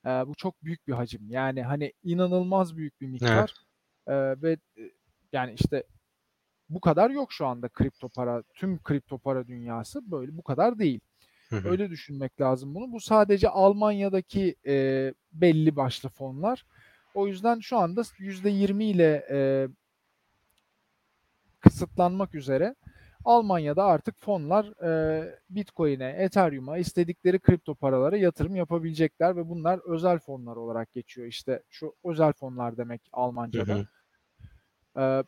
E, 0.06 0.08
bu 0.08 0.34
çok 0.34 0.64
büyük 0.64 0.88
bir 0.88 0.92
hacim. 0.92 1.30
Yani 1.30 1.62
hani 1.62 1.92
inanılmaz 2.02 2.76
büyük 2.76 3.00
bir 3.00 3.06
miktar. 3.06 3.54
Evet. 4.06 4.38
E, 4.38 4.42
ve 4.42 4.56
yani 5.32 5.52
işte 5.52 5.84
bu 6.68 6.80
kadar 6.80 7.10
yok 7.10 7.32
şu 7.32 7.46
anda 7.46 7.68
kripto 7.68 8.08
para. 8.08 8.42
Tüm 8.54 8.82
kripto 8.82 9.18
para 9.18 9.46
dünyası 9.46 10.10
böyle 10.10 10.36
bu 10.36 10.42
kadar 10.42 10.78
değil. 10.78 11.00
Hı 11.48 11.56
hı. 11.56 11.68
Öyle 11.68 11.90
düşünmek 11.90 12.40
lazım 12.40 12.74
bunu. 12.74 12.92
Bu 12.92 13.00
sadece 13.00 13.48
Almanya'daki 13.48 14.56
e, 14.66 15.14
belli 15.32 15.76
başlı 15.76 16.08
fonlar. 16.08 16.66
O 17.14 17.26
yüzden 17.26 17.60
şu 17.60 17.78
anda 17.78 18.00
%20 18.00 18.84
ile 18.84 19.26
e, 19.30 19.68
kısıtlanmak 21.60 22.34
üzere 22.34 22.74
Almanya'da 23.26 23.84
artık 23.84 24.18
fonlar 24.18 24.84
e, 24.84 25.38
Bitcoin'e, 25.50 26.08
Ethereum'a, 26.18 26.78
istedikleri 26.78 27.38
kripto 27.38 27.74
paralara 27.74 28.16
yatırım 28.16 28.56
yapabilecekler 28.56 29.36
ve 29.36 29.48
bunlar 29.48 29.80
özel 29.94 30.18
fonlar 30.18 30.56
olarak 30.56 30.92
geçiyor. 30.92 31.26
İşte 31.26 31.62
şu 31.68 31.94
özel 32.04 32.32
fonlar 32.32 32.76
demek 32.76 33.08
Almanca'da. 33.12 33.74
Hı 33.74 33.86
hı. 35.00 35.24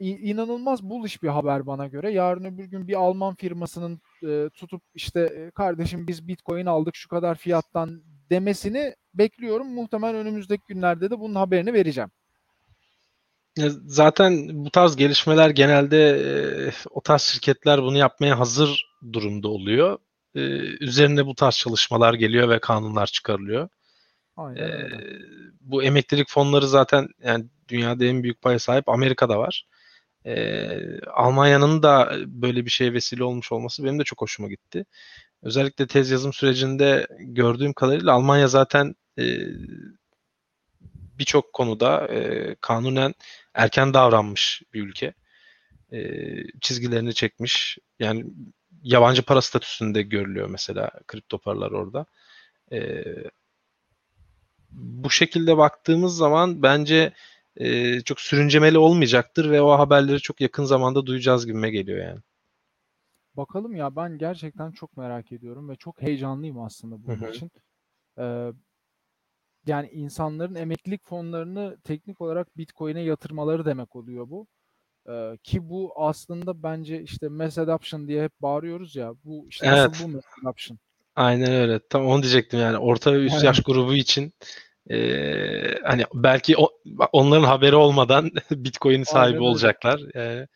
E, 0.00 0.06
inanılmaz 0.06 0.82
bullish 0.82 1.22
bir 1.22 1.28
haber 1.28 1.66
bana 1.66 1.86
göre. 1.86 2.12
Yarın 2.12 2.44
öbür 2.44 2.64
gün 2.64 2.88
bir 2.88 2.94
Alman 2.94 3.34
firmasının 3.34 4.00
e, 4.22 4.50
tutup 4.54 4.82
işte 4.94 5.50
kardeşim 5.54 6.06
biz 6.06 6.28
Bitcoin 6.28 6.66
aldık 6.66 6.96
şu 6.96 7.08
kadar 7.08 7.34
fiyattan 7.34 8.02
demesini 8.30 8.94
bekliyorum. 9.14 9.74
Muhtemelen 9.74 10.14
önümüzdeki 10.14 10.62
günlerde 10.68 11.10
de 11.10 11.20
bunun 11.20 11.34
haberini 11.34 11.72
vereceğim. 11.72 12.10
Zaten 13.86 14.48
bu 14.64 14.70
tarz 14.70 14.96
gelişmeler 14.96 15.50
genelde 15.50 16.08
e, 16.10 16.72
o 16.90 17.00
tarz 17.00 17.22
şirketler 17.22 17.82
bunu 17.82 17.98
yapmaya 17.98 18.38
hazır 18.38 18.86
durumda 19.12 19.48
oluyor. 19.48 19.98
E, 20.34 20.40
üzerine 20.84 21.26
bu 21.26 21.34
tarz 21.34 21.56
çalışmalar 21.56 22.14
geliyor 22.14 22.48
ve 22.48 22.58
kanunlar 22.58 23.06
çıkarılıyor. 23.06 23.68
Aynen 24.36 24.62
e, 24.62 24.88
bu 25.60 25.82
emeklilik 25.82 26.28
fonları 26.28 26.68
zaten 26.68 27.08
yani 27.24 27.44
dünyada 27.68 28.04
en 28.04 28.22
büyük 28.22 28.42
paya 28.42 28.58
sahip 28.58 28.88
Amerika'da 28.88 29.38
var. 29.38 29.66
E, 30.26 31.00
Almanya'nın 31.06 31.82
da 31.82 32.12
böyle 32.26 32.64
bir 32.64 32.70
şeye 32.70 32.92
vesile 32.92 33.24
olmuş 33.24 33.52
olması 33.52 33.84
benim 33.84 33.98
de 33.98 34.04
çok 34.04 34.20
hoşuma 34.20 34.48
gitti. 34.48 34.84
Özellikle 35.42 35.86
tez 35.86 36.10
yazım 36.10 36.32
sürecinde 36.32 37.06
gördüğüm 37.18 37.72
kadarıyla 37.72 38.12
Almanya 38.12 38.48
zaten 38.48 38.94
e, 39.18 39.24
birçok 41.18 41.52
konuda 41.52 42.06
e, 42.08 42.54
kanunen 42.60 43.14
erken 43.58 43.94
davranmış 43.94 44.62
bir 44.74 44.82
ülke. 44.82 45.14
E, 45.92 46.00
çizgilerini 46.60 47.14
çekmiş. 47.14 47.78
Yani 47.98 48.24
yabancı 48.82 49.22
para 49.22 49.42
statüsünde 49.42 50.02
görülüyor 50.02 50.48
mesela 50.50 50.90
kripto 51.06 51.38
paralar 51.38 51.70
orada. 51.70 52.06
E, 52.72 53.04
bu 54.70 55.10
şekilde 55.10 55.56
baktığımız 55.56 56.16
zaman 56.16 56.62
bence 56.62 57.12
e, 57.56 58.00
çok 58.00 58.20
sürüncemeli 58.20 58.78
olmayacaktır 58.78 59.50
ve 59.50 59.60
o 59.62 59.70
haberleri 59.70 60.20
çok 60.20 60.40
yakın 60.40 60.64
zamanda 60.64 61.06
duyacağız 61.06 61.46
gibime 61.46 61.70
geliyor 61.70 61.98
yani. 61.98 62.20
Bakalım 63.36 63.76
ya 63.76 63.96
ben 63.96 64.18
gerçekten 64.18 64.72
çok 64.72 64.96
merak 64.96 65.32
ediyorum 65.32 65.68
ve 65.68 65.76
çok 65.76 66.02
heyecanlıyım 66.02 66.60
aslında 66.60 67.04
bunun 67.06 67.20
Hı-hı. 67.20 67.30
için. 67.30 67.50
Ee, 68.18 68.52
yani 69.68 69.88
insanların 69.92 70.54
emeklilik 70.54 71.04
fonlarını 71.04 71.76
teknik 71.84 72.20
olarak 72.20 72.56
Bitcoin'e 72.56 73.00
yatırmaları 73.00 73.64
demek 73.64 73.96
oluyor 73.96 74.30
bu. 74.30 74.46
Ee, 75.08 75.38
ki 75.42 75.68
bu 75.68 75.92
aslında 75.96 76.62
bence 76.62 77.02
işte 77.02 77.28
mass 77.28 77.58
adoption 77.58 78.08
diye 78.08 78.24
hep 78.24 78.32
bağırıyoruz 78.42 78.96
ya. 78.96 79.14
Bu 79.24 79.46
işte 79.48 79.66
evet. 79.66 79.78
asıl 79.78 80.04
bu 80.04 80.08
mass 80.08 80.24
adoption. 80.42 80.78
Aynen 81.16 81.52
öyle. 81.52 81.80
Tam 81.90 82.06
onu 82.06 82.22
diyecektim 82.22 82.60
yani. 82.60 82.78
Orta 82.78 83.12
ve 83.12 83.24
üst 83.24 83.34
Aynen. 83.34 83.46
yaş 83.46 83.62
grubu 83.62 83.94
için 83.94 84.32
ee, 84.90 85.74
hani 85.84 86.04
belki 86.14 86.56
o, 86.58 86.70
onların 87.12 87.44
haberi 87.44 87.76
olmadan 87.76 88.30
Bitcoin 88.50 89.02
sahibi 89.02 89.36
Aynen 89.36 89.48
olacaklar. 89.50 90.00
Yani, 90.14 90.46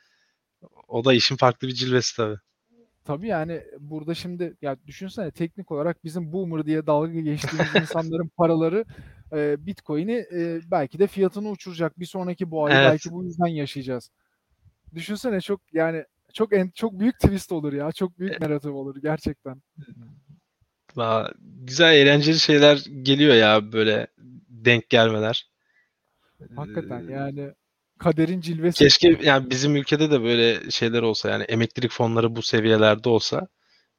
o 0.88 1.04
da 1.04 1.12
işin 1.12 1.36
farklı 1.36 1.68
bir 1.68 1.72
cilvesi 1.72 2.16
tabii. 2.16 2.36
Tabii 3.04 3.28
yani 3.28 3.62
burada 3.80 4.14
şimdi 4.14 4.56
ya 4.62 4.76
düşünsene 4.86 5.30
teknik 5.30 5.70
olarak 5.70 6.04
bizim 6.04 6.32
boomer 6.32 6.66
diye 6.66 6.86
dalga 6.86 7.20
geçtiğimiz 7.20 7.74
insanların 7.80 8.28
paraları 8.28 8.84
e, 9.32 9.66
Bitcoin'i 9.66 10.26
e, 10.32 10.60
belki 10.70 10.98
de 10.98 11.06
fiyatını 11.06 11.50
uçuracak. 11.50 11.98
Bir 11.98 12.06
sonraki 12.06 12.50
bu 12.50 12.64
ay 12.64 12.72
evet. 12.72 12.90
belki 12.90 13.10
bu 13.10 13.24
yüzden 13.24 13.46
yaşayacağız. 13.46 14.10
Düşünsene 14.94 15.40
çok 15.40 15.60
yani 15.72 16.04
çok 16.32 16.52
en, 16.52 16.70
çok 16.70 17.00
büyük 17.00 17.20
twist 17.20 17.52
olur 17.52 17.72
ya. 17.72 17.92
Çok 17.92 18.18
büyük 18.18 18.42
e 18.42 18.68
olur 18.68 18.96
gerçekten. 19.02 19.62
Daha 20.96 21.30
güzel 21.38 21.94
eğlenceli 21.94 22.38
şeyler 22.38 22.84
geliyor 23.02 23.34
ya 23.34 23.72
böyle 23.72 24.06
denk 24.48 24.90
gelmeler. 24.90 25.50
Hakikaten 26.56 27.08
yani 27.08 27.52
kaderin 28.02 28.40
cilvesi. 28.40 28.78
Keşke 28.78 29.18
yani 29.22 29.50
bizim 29.50 29.76
ülkede 29.76 30.10
de 30.10 30.22
böyle 30.22 30.70
şeyler 30.70 31.02
olsa 31.02 31.30
yani 31.30 31.44
emeklilik 31.44 31.90
fonları 31.90 32.36
bu 32.36 32.42
seviyelerde 32.42 33.08
olsa 33.08 33.48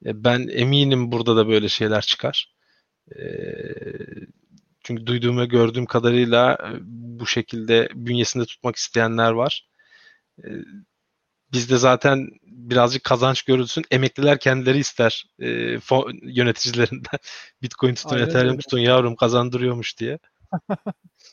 e, 0.06 0.24
ben 0.24 0.48
eminim 0.52 1.12
burada 1.12 1.36
da 1.36 1.48
böyle 1.48 1.70
şeyler 1.70 2.02
çıkar. 2.02 2.54
E, 3.16 3.24
çünkü 4.84 5.06
duyduğum 5.06 5.38
ve 5.38 5.46
gördüğüm 5.46 5.86
kadarıyla 5.86 6.54
e, 6.54 6.78
bu 7.20 7.28
şekilde 7.28 7.90
bünyesinde 7.94 8.46
tutmak 8.46 8.76
isteyenler 8.76 9.32
var. 9.32 9.68
Bizde 11.54 11.78
zaten 11.78 12.30
birazcık 12.44 13.04
kazanç 13.04 13.42
görülsün. 13.42 13.84
Emekliler 13.92 14.40
kendileri 14.40 14.78
ister 14.80 15.26
fon, 15.82 16.20
yöneticilerinden. 16.24 17.20
Bitcoin 17.62 17.94
tutun, 17.96 18.16
Aynen 18.16 18.28
Ethereum 18.28 18.50
öyle. 18.50 18.58
tutun 18.58 18.80
yavrum 18.80 19.16
kazandırıyormuş 19.16 20.00
diye. 20.00 20.20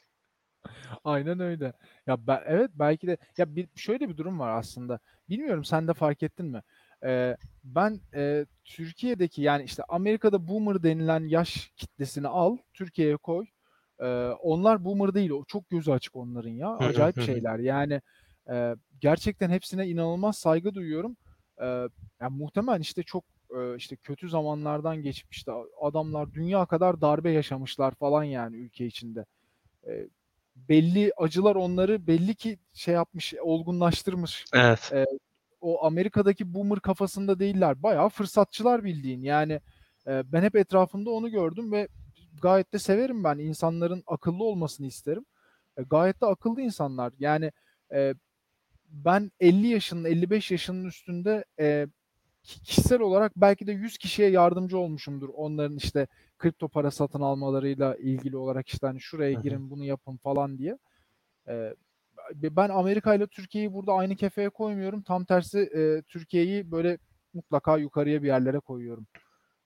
Aynen 1.05 1.41
öyle. 1.41 1.73
Ya 2.07 2.27
ben, 2.27 2.43
evet 2.47 2.71
belki 2.75 3.07
de 3.07 3.17
ya 3.39 3.57
bir, 3.57 3.69
şöyle 3.75 4.09
bir 4.09 4.17
durum 4.17 4.39
var 4.39 4.59
aslında. 4.59 4.99
Bilmiyorum 5.29 5.65
sen 5.65 5.89
de 5.89 5.95
fark 5.95 6.23
ettin 6.23 6.47
mi? 6.47 6.63
Ee, 7.05 7.37
ben 7.65 8.01
e, 8.15 8.47
Türkiye'deki 8.65 9.43
yani 9.43 9.65
işte 9.65 9.83
Amerika'da 9.89 10.49
boomer 10.49 10.83
denilen 10.83 11.29
yaş 11.29 11.73
kitlesini 11.77 12.29
al, 12.29 12.57
Türkiye'ye 12.75 13.17
koy. 13.17 13.47
Ee, 14.01 14.07
onlar 14.43 14.85
boomer 14.85 15.15
değil. 15.15 15.31
O 15.31 15.45
çok 15.45 15.71
gözü 15.71 15.91
açık 15.91 16.17
onların 16.17 16.51
ya. 16.51 16.77
Acayip 16.77 17.21
şeyler. 17.21 17.59
Yani 17.59 18.01
e, 18.51 18.75
gerçekten 19.01 19.51
hepsine 19.51 19.89
inanılmaz 19.89 20.39
saygı 20.39 20.75
duyuyorum. 20.75 21.17
E, 21.61 21.67
yani 22.21 22.37
muhtemelen 22.37 22.81
işte 22.81 23.03
çok 23.03 23.25
e, 23.57 23.77
işte 23.77 23.97
kötü 23.97 24.29
zamanlardan 24.29 25.03
geçip 25.03 25.33
işte 25.33 25.53
adamlar 25.81 26.35
dünya 26.35 26.67
kadar 26.67 27.01
darbe 27.01 27.31
yaşamışlar 27.31 27.95
falan 27.95 28.25
yani 28.25 28.57
ülke 28.57 28.87
içinde. 28.87 29.25
E, 29.87 30.09
belli 30.69 31.13
acılar 31.17 31.57
onları 31.57 32.07
belli 32.07 32.35
ki 32.35 32.59
şey 32.75 32.95
yapmış, 32.95 33.35
olgunlaştırmış. 33.43 34.45
Evet. 34.55 34.93
E, 34.93 35.07
o 35.61 35.85
Amerika'daki 35.85 36.55
boomer 36.55 36.81
kafasında 36.81 37.39
değiller. 37.39 37.83
Bayağı 37.83 38.09
fırsatçılar 38.09 38.85
bildiğin. 38.85 39.23
Yani 39.23 39.61
e, 40.07 40.33
ben 40.33 40.43
hep 40.43 40.57
etrafımda 40.57 41.11
onu 41.11 41.31
gördüm 41.31 41.73
ve 41.73 41.89
gayet 42.43 42.73
de 42.73 42.79
severim 42.79 43.25
ben. 43.25 43.39
insanların 43.39 44.03
akıllı 44.07 44.45
olmasını 44.45 44.87
isterim. 44.87 45.25
E, 45.77 45.83
gayet 45.83 46.21
de 46.21 46.27
akıllı 46.27 46.61
insanlar. 46.61 47.13
Yani 47.19 47.53
e, 47.93 48.15
ben 48.89 49.33
50 49.41 49.67
yaşının 49.67 50.05
55 50.05 50.51
yaşının 50.51 50.85
üstünde 50.85 51.45
e, 51.61 51.87
kişisel 52.43 53.01
olarak 53.01 53.33
belki 53.37 53.67
de 53.67 53.73
100 53.73 53.99
kişiye 53.99 54.31
yardımcı 54.31 54.79
olmuşumdur. 54.79 55.29
Onların 55.29 55.77
işte 55.77 56.07
kripto 56.39 56.69
para 56.69 56.91
satın 56.91 57.21
almalarıyla 57.21 57.97
ilgili 57.97 58.37
olarak 58.37 58.69
işte 58.69 58.87
hani 58.87 59.01
şuraya 59.01 59.33
girin 59.33 59.71
bunu 59.71 59.85
yapın 59.85 60.17
falan 60.17 60.59
diye. 60.59 60.79
E, 61.49 61.75
ben 62.35 62.69
Amerika 62.69 63.15
ile 63.15 63.27
Türkiye'yi 63.27 63.73
burada 63.73 63.93
aynı 63.93 64.17
kefeye 64.17 64.49
koymuyorum. 64.49 65.03
Tam 65.03 65.25
tersi 65.25 65.59
e, 65.59 66.03
Türkiye'yi 66.03 66.71
böyle 66.71 66.99
mutlaka 67.35 67.79
yukarıya 67.79 68.23
bir 68.23 68.27
yerlere 68.27 68.61
koyuyorum. 68.61 69.07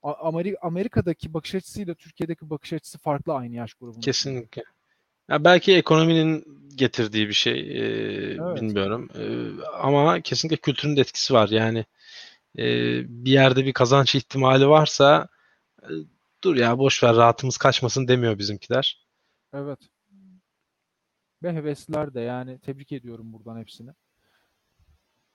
Amerika, 0.03 0.57
Amerika'daki 0.61 1.33
bakış 1.33 1.55
açısıyla 1.55 1.95
Türkiye'deki 1.95 2.49
bakış 2.49 2.73
açısı 2.73 2.97
farklı 2.97 3.33
aynı 3.33 3.55
yaş 3.55 3.73
grubunda. 3.73 3.99
Kesinlikle. 3.99 4.63
Ya 5.29 5.43
belki 5.43 5.75
ekonominin 5.75 6.45
getirdiği 6.75 7.27
bir 7.27 7.33
şey 7.33 7.59
e, 7.59 7.85
evet. 8.41 8.61
bilmiyorum. 8.61 9.09
E, 9.15 9.23
ama 9.81 10.21
kesinlikle 10.21 10.57
kültürün 10.57 10.95
de 10.95 11.01
etkisi 11.01 11.33
var. 11.33 11.49
Yani 11.49 11.85
e, 12.57 12.65
bir 13.25 13.31
yerde 13.31 13.65
bir 13.65 13.73
kazanç 13.73 14.15
ihtimali 14.15 14.67
varsa 14.67 15.27
e, 15.83 15.89
dur 16.43 16.55
ya 16.55 16.77
boş 16.77 17.03
ver 17.03 17.15
rahatımız 17.15 17.57
kaçmasın 17.57 18.07
demiyor 18.07 18.37
bizimkiler. 18.39 19.05
Evet. 19.53 19.79
ve 21.43 21.53
hevesliler 21.53 22.13
de 22.13 22.21
yani 22.21 22.59
tebrik 22.59 22.91
ediyorum 22.91 23.33
buradan 23.33 23.59
hepsini. 23.59 23.91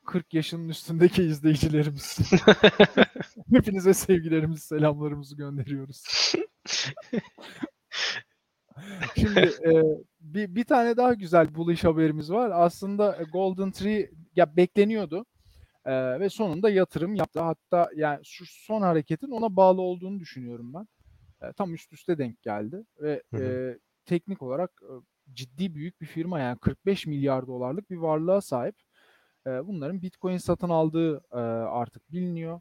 40 0.06 0.34
yaşının 0.34 0.68
üstündeki 0.68 1.22
izleyicilerimiz. 1.22 2.18
Hepinize 3.52 3.94
sevgilerimizi, 3.94 4.66
selamlarımızı 4.66 5.36
gönderiyoruz. 5.36 6.04
Şimdi 9.16 9.40
e, 9.40 9.70
bir, 10.20 10.54
bir 10.54 10.64
tane 10.64 10.96
daha 10.96 11.14
güzel 11.14 11.54
buluş 11.54 11.84
haberimiz 11.84 12.32
var. 12.32 12.50
Aslında 12.54 13.18
Golden 13.32 13.70
Tree 13.70 14.10
ya 14.36 14.56
bekleniyordu. 14.56 15.26
E, 15.84 16.20
ve 16.20 16.28
sonunda 16.28 16.70
yatırım 16.70 17.14
yaptı. 17.14 17.40
Hatta 17.40 17.90
yani 17.96 18.20
şu 18.25 18.44
son 18.46 18.82
hareketin 18.82 19.30
ona 19.30 19.56
bağlı 19.56 19.80
olduğunu 19.80 20.20
düşünüyorum 20.20 20.75
ben. 20.75 20.88
E, 21.49 21.52
tam 21.52 21.75
üst 21.75 21.92
üste 21.92 22.18
denk 22.18 22.42
geldi 22.42 22.84
ve 23.00 23.22
e, 23.34 23.78
teknik 24.04 24.42
olarak 24.42 24.82
e, 24.82 24.92
ciddi 25.34 25.75
büyük 25.75 26.00
bir 26.00 26.06
firma 26.06 26.40
yani 26.40 26.58
45 26.58 27.06
milyar 27.06 27.46
dolarlık 27.46 27.90
bir 27.90 27.96
varlığa 27.96 28.40
sahip. 28.40 28.76
E, 29.46 29.50
bunların 29.66 30.02
Bitcoin 30.02 30.37
satın 30.38 30.68
aldığı 30.70 31.22
e, 31.32 31.37
artık 31.37 32.12
biliniyor 32.12 32.60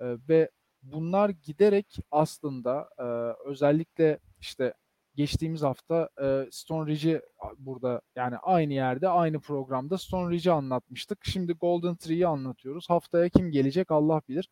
e, 0.00 0.16
ve 0.28 0.50
bunlar 0.82 1.28
giderek 1.28 1.98
aslında 2.10 2.88
e, 2.98 3.04
özellikle 3.48 4.18
işte 4.40 4.74
geçtiğimiz 5.16 5.62
hafta 5.62 6.08
e, 6.22 6.46
Stone 6.50 6.90
Ridge'i 6.90 7.22
burada 7.58 8.00
yani 8.16 8.36
aynı 8.36 8.72
yerde 8.72 9.08
aynı 9.08 9.40
programda 9.40 9.98
Stone 9.98 10.34
Ridge'i 10.34 10.52
anlatmıştık. 10.52 11.18
Şimdi 11.22 11.52
Golden 11.52 11.96
Tree'yi 11.96 12.26
anlatıyoruz. 12.26 12.90
Haftaya 12.90 13.28
kim 13.28 13.50
gelecek 13.50 13.90
Allah 13.90 14.22
bilir. 14.28 14.48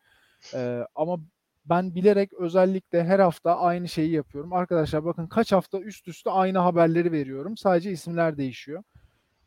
E, 0.54 0.86
ama 0.94 1.18
ben 1.64 1.94
bilerek 1.94 2.32
özellikle 2.32 3.04
her 3.04 3.18
hafta 3.18 3.58
aynı 3.58 3.88
şeyi 3.88 4.10
yapıyorum. 4.10 4.52
Arkadaşlar 4.52 5.04
bakın 5.04 5.26
kaç 5.26 5.52
hafta 5.52 5.80
üst 5.80 6.08
üste 6.08 6.30
aynı 6.30 6.58
haberleri 6.58 7.12
veriyorum. 7.12 7.56
Sadece 7.56 7.90
isimler 7.90 8.36
değişiyor. 8.36 8.82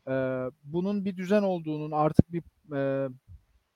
E, 0.08 0.12
bunun 0.64 1.04
bir 1.04 1.16
düzen 1.16 1.42
olduğunun 1.42 1.90
artık 1.90 2.32
bir 2.32 2.42
e, 2.76 3.08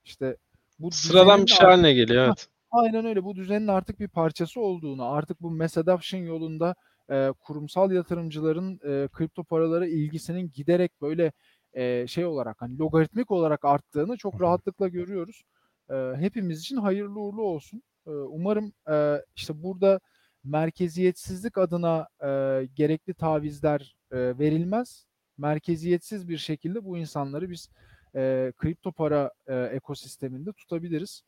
işte 0.05 0.37
bu 0.79 0.91
sıradan 0.91 1.45
bir 1.45 1.51
şey 1.51 1.67
haline 1.67 1.93
geliyor 1.93 2.25
evet. 2.25 2.47
Aynen 2.71 3.05
öyle. 3.05 3.23
Bu 3.23 3.35
düzenin 3.35 3.67
artık 3.67 3.99
bir 3.99 4.07
parçası 4.07 4.61
olduğunu, 4.61 5.05
artık 5.05 5.41
bu 5.41 5.51
mass 5.51 5.77
adoption 5.77 6.21
yolunda 6.21 6.75
e, 7.11 7.33
kurumsal 7.39 7.91
yatırımcıların 7.91 8.79
e, 8.83 9.07
kripto 9.07 9.43
paralara 9.43 9.87
ilgisinin 9.87 10.51
giderek 10.51 11.01
böyle 11.01 11.31
e, 11.73 12.07
şey 12.07 12.25
olarak 12.25 12.61
hani 12.61 12.77
logaritmik 12.77 13.31
olarak 13.31 13.65
arttığını 13.65 14.17
çok 14.17 14.41
rahatlıkla 14.41 14.87
görüyoruz. 14.87 15.43
E, 15.89 15.95
hepimiz 16.15 16.59
için 16.59 16.77
hayırlı 16.77 17.19
uğurlu 17.19 17.41
olsun. 17.43 17.83
E, 18.07 18.09
umarım 18.09 18.73
e, 18.91 19.21
işte 19.35 19.63
burada 19.63 19.99
merkeziyetsizlik 20.43 21.57
adına 21.57 22.07
e, 22.21 22.27
gerekli 22.75 23.13
tavizler 23.13 23.95
e, 24.11 24.17
verilmez. 24.39 25.05
Merkeziyetsiz 25.37 26.29
bir 26.29 26.37
şekilde 26.37 26.85
bu 26.85 26.97
insanları 26.97 27.49
biz 27.49 27.69
e, 28.15 28.53
kripto 28.57 28.91
para 28.91 29.31
e, 29.47 29.55
ekosisteminde 29.55 30.53
tutabiliriz 30.53 31.23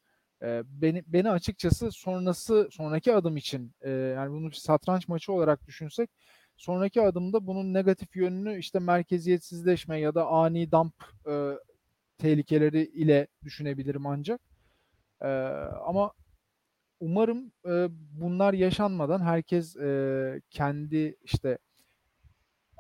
beni 0.66 1.04
beni 1.08 1.30
açıkçası 1.30 1.92
sonrası 1.92 2.68
sonraki 2.72 3.14
adım 3.14 3.38
için 3.38 3.72
e, 3.82 3.90
yani 3.90 4.32
bunu 4.32 4.48
bir 4.48 4.56
satranç 4.56 5.08
maçı 5.08 5.34
olarak 5.34 5.68
düşünsek 5.68 6.10
sonraki 6.58 7.02
adımda 7.02 7.48
bunun 7.48 7.74
negatif 7.74 8.16
yönünü 8.16 8.60
işte 8.60 8.80
merkeziyetsizleşme 8.80 10.00
ya 10.00 10.16
da 10.16 10.28
ani 10.28 10.72
dump 10.72 10.94
e, 11.28 11.52
tehlikeleri 12.18 12.82
ile 12.84 13.28
düşünebilirim 13.44 14.06
ancak. 14.08 14.42
E, 15.22 15.28
ama 15.86 16.12
umarım 17.00 17.52
e, 17.66 17.88
bunlar 17.92 18.54
yaşanmadan 18.54 19.22
herkes 19.22 19.76
e, 19.78 20.42
kendi 20.50 21.18
işte 21.24 21.58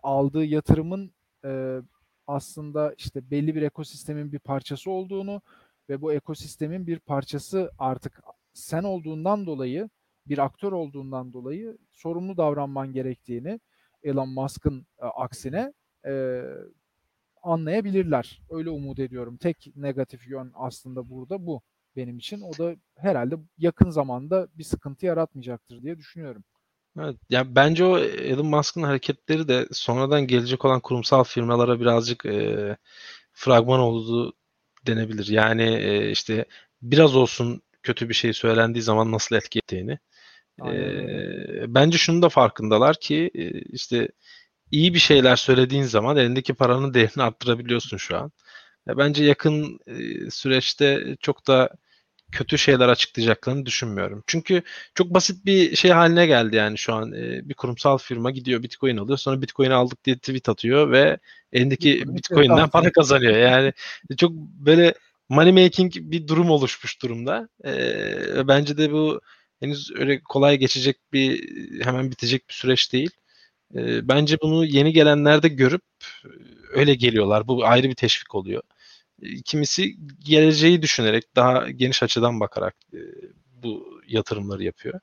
aldığı 0.03 0.45
yatırımın 0.45 1.13
e, 1.45 1.81
aslında 2.27 2.93
işte 2.97 3.31
belli 3.31 3.55
bir 3.55 3.61
ekosistemin 3.61 4.31
bir 4.31 4.39
parçası 4.39 4.91
olduğunu 4.91 5.41
ve 5.89 6.01
bu 6.01 6.13
ekosistemin 6.13 6.87
bir 6.87 6.99
parçası 6.99 7.71
artık 7.79 8.19
sen 8.53 8.83
olduğundan 8.83 9.45
dolayı 9.45 9.89
bir 10.27 10.37
aktör 10.37 10.71
olduğundan 10.71 11.33
dolayı 11.33 11.77
sorumlu 11.91 12.37
davranman 12.37 12.93
gerektiğini 12.93 13.59
Elon 14.03 14.29
Musk'ın 14.29 14.87
e, 15.01 15.05
aksine 15.05 15.73
e, 16.07 16.43
anlayabilirler. 17.43 18.41
Öyle 18.49 18.69
umut 18.69 18.99
ediyorum. 18.99 19.37
Tek 19.37 19.75
negatif 19.75 20.27
yön 20.27 20.51
aslında 20.55 21.09
burada 21.09 21.45
bu 21.45 21.61
benim 21.95 22.17
için. 22.17 22.41
O 22.41 22.57
da 22.57 22.75
herhalde 22.95 23.35
yakın 23.57 23.89
zamanda 23.89 24.47
bir 24.55 24.63
sıkıntı 24.63 25.05
yaratmayacaktır 25.05 25.81
diye 25.81 25.97
düşünüyorum. 25.97 26.43
Evet, 26.99 27.15
ya 27.29 27.55
bence 27.55 27.85
o 27.85 27.97
Elon 27.99 28.45
Musk'ın 28.45 28.83
hareketleri 28.83 29.47
de 29.47 29.67
sonradan 29.71 30.27
gelecek 30.27 30.65
olan 30.65 30.79
kurumsal 30.79 31.23
firmalara 31.23 31.79
birazcık 31.79 32.25
e, 32.25 32.77
fragman 33.33 33.79
oldu 33.79 34.33
denebilir. 34.87 35.27
Yani 35.27 35.63
e, 35.63 36.11
işte 36.11 36.45
biraz 36.81 37.15
olsun 37.15 37.61
kötü 37.83 38.09
bir 38.09 38.13
şey 38.13 38.33
söylendiği 38.33 38.83
zaman 38.83 39.11
nasıl 39.11 39.35
etki 39.35 39.59
ettiğini. 39.59 39.99
E, 40.65 41.75
bence 41.75 41.97
şunu 41.97 42.21
da 42.21 42.29
farkındalar 42.29 42.99
ki 42.99 43.31
e, 43.35 43.49
işte 43.61 44.09
iyi 44.71 44.93
bir 44.93 44.99
şeyler 44.99 45.35
söylediğin 45.35 45.83
zaman 45.83 46.17
elindeki 46.17 46.53
paranın 46.53 46.93
değerini 46.93 47.23
arttırabiliyorsun 47.23 47.97
şu 47.97 48.17
an. 48.17 48.31
E, 48.89 48.97
bence 48.97 49.23
yakın 49.23 49.79
e, 49.87 50.29
süreçte 50.31 51.17
çok 51.21 51.47
da 51.47 51.69
kötü 52.35 52.57
şeyler 52.57 52.89
açıklayacaklarını 52.89 53.65
düşünmüyorum. 53.65 54.23
Çünkü 54.27 54.61
çok 54.95 55.13
basit 55.13 55.45
bir 55.45 55.75
şey 55.75 55.91
haline 55.91 56.25
geldi 56.27 56.55
yani 56.55 56.77
şu 56.77 56.93
an 56.93 57.11
e, 57.13 57.49
bir 57.49 57.53
kurumsal 57.53 57.97
firma 57.97 58.31
gidiyor 58.31 58.63
Bitcoin 58.63 58.97
alıyor 58.97 59.17
sonra 59.17 59.41
Bitcoin 59.41 59.71
aldık 59.71 60.05
diye 60.05 60.17
tweet 60.17 60.49
atıyor 60.49 60.91
ve 60.91 61.17
elindeki 61.53 62.03
Bitcoin'den 62.07 62.69
para 62.69 62.91
kazanıyor. 62.91 63.37
Yani 63.37 63.73
çok 64.17 64.31
böyle 64.35 64.93
money 65.29 65.51
making 65.51 65.93
bir 65.95 66.27
durum 66.27 66.49
oluşmuş 66.49 67.01
durumda. 67.01 67.49
E, 67.65 68.47
bence 68.47 68.77
de 68.77 68.91
bu 68.91 69.21
henüz 69.59 69.91
öyle 69.95 70.19
kolay 70.19 70.57
geçecek 70.57 70.97
bir 71.13 71.49
hemen 71.83 72.11
bitecek 72.11 72.49
bir 72.49 72.53
süreç 72.53 72.93
değil. 72.93 73.09
E, 73.75 74.07
bence 74.07 74.37
bunu 74.41 74.65
yeni 74.65 74.93
gelenler 74.93 75.43
de 75.43 75.47
görüp 75.47 75.83
öyle 76.73 76.95
geliyorlar. 76.95 77.47
Bu 77.47 77.65
ayrı 77.65 77.89
bir 77.89 77.95
teşvik 77.95 78.35
oluyor 78.35 78.61
kimisi 79.45 79.95
geleceği 80.19 80.81
düşünerek 80.81 81.35
daha 81.35 81.69
geniş 81.69 82.03
açıdan 82.03 82.39
bakarak 82.39 82.75
e, 82.93 82.99
bu 83.63 84.01
yatırımları 84.07 84.63
yapıyor. 84.63 84.99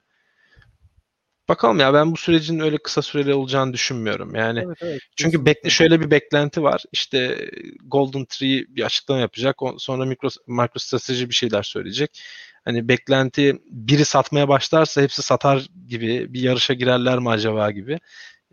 Bakalım 1.48 1.80
ya 1.80 1.94
ben 1.94 2.12
bu 2.12 2.16
sürecin 2.16 2.60
öyle 2.60 2.78
kısa 2.78 3.02
süreli 3.02 3.34
olacağını 3.34 3.72
düşünmüyorum. 3.72 4.34
Yani 4.34 4.62
evet, 4.66 4.78
evet, 4.80 5.00
çünkü 5.16 5.46
bekle 5.46 5.70
şöyle 5.70 6.00
bir 6.00 6.10
beklenti 6.10 6.62
var. 6.62 6.82
İşte 6.92 7.48
Golden 7.84 8.24
Tree 8.24 8.64
bir 8.68 8.82
açıklama 8.82 9.20
yapacak. 9.20 9.56
Sonra 9.78 10.04
mikro 10.04 10.28
MicroStrateji 10.46 11.28
bir 11.28 11.34
şeyler 11.34 11.62
söyleyecek. 11.62 12.22
Hani 12.64 12.88
beklenti 12.88 13.58
biri 13.70 14.04
satmaya 14.04 14.48
başlarsa 14.48 15.02
hepsi 15.02 15.22
satar 15.22 15.66
gibi 15.88 16.34
bir 16.34 16.40
yarışa 16.40 16.74
girerler 16.74 17.18
mi 17.18 17.28
acaba 17.30 17.70
gibi. 17.70 17.98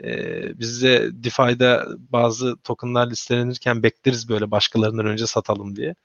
Ee, 0.04 0.60
biz 0.60 0.84
de 0.84 1.24
DeFi'de 1.24 1.84
bazı 2.10 2.58
tokenlar 2.58 3.10
listelenirken 3.10 3.84
bekleriz 3.84 4.30
böyle 4.30 4.52
başkalarından 4.52 5.06
önce 5.06 5.28
satalım 5.28 5.76
diye. 5.76 5.96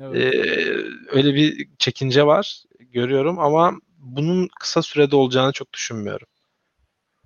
Evet. 0.00 0.34
Ee, 0.34 0.74
öyle 1.12 1.34
bir 1.34 1.68
çekince 1.78 2.26
var 2.26 2.62
görüyorum 2.78 3.38
ama 3.38 3.72
bunun 3.98 4.48
kısa 4.60 4.82
sürede 4.82 5.16
olacağını 5.16 5.52
çok 5.52 5.72
düşünmüyorum. 5.72 6.26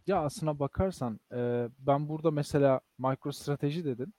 Ya 0.07 0.21
aslına 0.21 0.59
bakarsan 0.59 1.21
e, 1.33 1.69
ben 1.79 2.09
burada 2.09 2.31
mesela 2.31 2.81
MicroStrateji 2.99 3.85
dedin. 3.85 4.15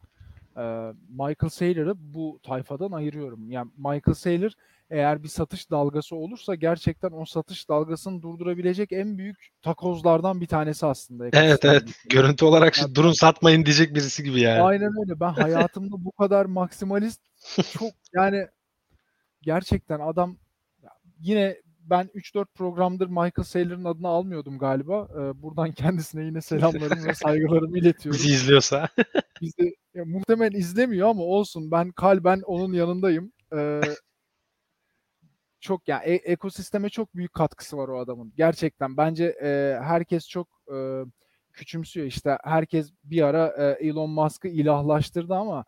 E, 0.57 0.93
Michael 1.09 1.49
Saylor'ı 1.49 1.93
bu 1.97 2.39
tayfadan 2.43 2.91
ayırıyorum. 2.91 3.51
Yani 3.51 3.71
Michael 3.77 4.15
Saylor 4.15 4.51
eğer 4.91 5.23
bir 5.23 5.27
satış 5.27 5.71
dalgası 5.71 6.15
olursa 6.15 6.55
gerçekten 6.55 7.11
o 7.11 7.25
satış 7.25 7.69
dalgasını 7.69 8.21
durdurabilecek 8.21 8.91
en 8.91 9.17
büyük 9.17 9.47
takozlardan 9.61 10.41
bir 10.41 10.47
tanesi 10.47 10.85
aslında. 10.85 11.29
Evet 11.33 11.65
evet. 11.65 11.83
Görüntü 12.09 12.45
olarak 12.45 12.81
yani, 12.81 12.95
durun 12.95 13.11
satmayın 13.11 13.65
diyecek 13.65 13.95
birisi 13.95 14.23
gibi 14.23 14.41
yani. 14.41 14.61
Aynen 14.61 14.91
öyle. 15.01 15.19
Ben 15.19 15.33
hayatımda 15.33 16.05
bu 16.05 16.11
kadar 16.11 16.45
maksimalist 16.45 17.21
çok 17.73 17.91
yani 18.13 18.47
gerçekten 19.41 19.99
adam 19.99 20.37
yine 21.19 21.57
ben 21.79 22.09
3-4 22.15 22.45
programdır 22.55 23.07
Michael 23.07 23.43
Saylor'ın 23.43 23.85
adını 23.85 24.07
almıyordum 24.07 24.57
galiba. 24.57 25.07
Ee, 25.11 25.41
buradan 25.41 25.71
kendisine 25.71 26.25
yine 26.25 26.41
selamlarımı 26.41 27.07
ve 27.07 27.13
saygılarımı 27.13 27.77
iletiyorum. 27.77 28.19
Bizi 28.19 28.33
izliyorsa. 28.33 28.89
Bizi 29.41 29.75
ya, 29.93 30.05
muhtemelen 30.05 30.59
izlemiyor 30.59 31.07
ama 31.07 31.23
olsun. 31.23 31.71
Ben 31.71 31.91
kalben 31.91 32.41
onun 32.45 32.73
yanındayım. 32.73 33.31
Ee, 33.55 33.81
çok 35.61 35.87
yani 35.87 36.03
e- 36.05 36.31
ekosisteme 36.33 36.89
çok 36.89 37.15
büyük 37.15 37.33
katkısı 37.33 37.77
var 37.77 37.87
o 37.87 37.99
adamın. 37.99 38.33
Gerçekten 38.37 38.97
bence 38.97 39.25
e, 39.43 39.79
herkes 39.83 40.27
çok 40.29 40.47
e, 40.73 40.77
küçümsüyor. 41.53 42.07
İşte 42.07 42.37
herkes 42.43 42.91
bir 43.03 43.21
ara 43.21 43.47
e, 43.57 43.87
Elon 43.87 44.09
Musk'ı 44.09 44.47
ilahlaştırdı 44.47 45.35
ama 45.35 45.65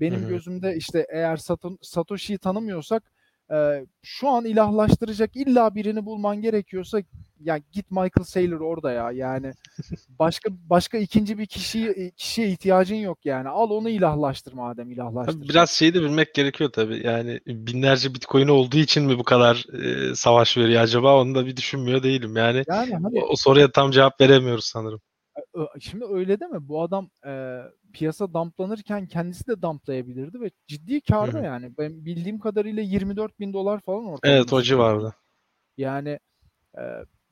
benim 0.00 0.20
Hı-hı. 0.20 0.28
gözümde 0.28 0.76
işte 0.76 1.06
eğer 1.10 1.36
Sato- 1.36 1.78
Satoshi'yi 1.82 2.38
tanımıyorsak 2.38 3.12
e, 3.50 3.86
şu 4.02 4.28
an 4.28 4.44
ilahlaştıracak 4.44 5.36
illa 5.36 5.74
birini 5.74 6.06
bulman 6.06 6.42
gerekiyorsa 6.42 7.02
ya 7.40 7.58
git 7.72 7.90
Michael 7.90 8.24
Saylor 8.24 8.60
orada 8.60 8.92
ya 8.92 9.10
yani 9.10 9.52
başka 10.18 10.50
başka 10.50 10.98
ikinci 10.98 11.38
bir 11.38 11.46
kişiye 11.46 12.10
kişiye 12.10 12.48
ihtiyacın 12.48 12.96
yok 12.96 13.18
yani 13.24 13.48
al 13.48 13.70
onu 13.70 13.88
ilahlaştır 13.88 14.52
madem 14.52 14.90
ilahlaştır. 14.90 15.32
Tabii 15.32 15.48
biraz 15.48 15.70
şeyi 15.70 15.94
de 15.94 16.02
bilmek 16.02 16.34
gerekiyor 16.34 16.70
tabii. 16.72 17.06
Yani 17.06 17.40
binlerce 17.46 18.14
Bitcoin 18.14 18.48
olduğu 18.48 18.76
için 18.76 19.04
mi 19.04 19.18
bu 19.18 19.24
kadar 19.24 19.66
e, 19.82 20.14
savaş 20.14 20.56
veriyor 20.56 20.82
acaba 20.82 21.20
onu 21.20 21.34
da 21.34 21.46
bir 21.46 21.56
düşünmüyor 21.56 22.02
değilim. 22.02 22.36
Yani, 22.36 22.64
Yani 22.68 22.94
hani 22.94 23.20
o, 23.22 23.28
o 23.28 23.36
soruya 23.36 23.70
tam 23.70 23.90
cevap 23.90 24.20
veremiyoruz 24.20 24.64
sanırım. 24.64 25.00
Şimdi 25.80 26.04
öyle 26.04 26.40
deme. 26.40 26.68
Bu 26.68 26.82
adam 26.82 27.10
e, 27.26 27.62
piyasa 27.92 28.34
dumplanırken 28.34 29.06
kendisi 29.06 29.46
de 29.46 29.62
dumplayabilirdi 29.62 30.40
ve 30.40 30.50
ciddi 30.66 31.00
kârda 31.00 31.38
Hı 31.38 31.40
hı. 31.40 31.44
yani. 31.44 31.78
Ben 31.78 32.04
bildiğim 32.04 32.38
kadarıyla 32.38 32.82
24 32.82 33.40
bin 33.40 33.52
dolar 33.52 33.80
falan 33.80 34.04
Evet 34.04 34.12
o 34.12 34.14
ortalaması. 34.42 34.62
civarda. 34.62 35.14
Yani 35.76 36.18
e, 36.78 36.82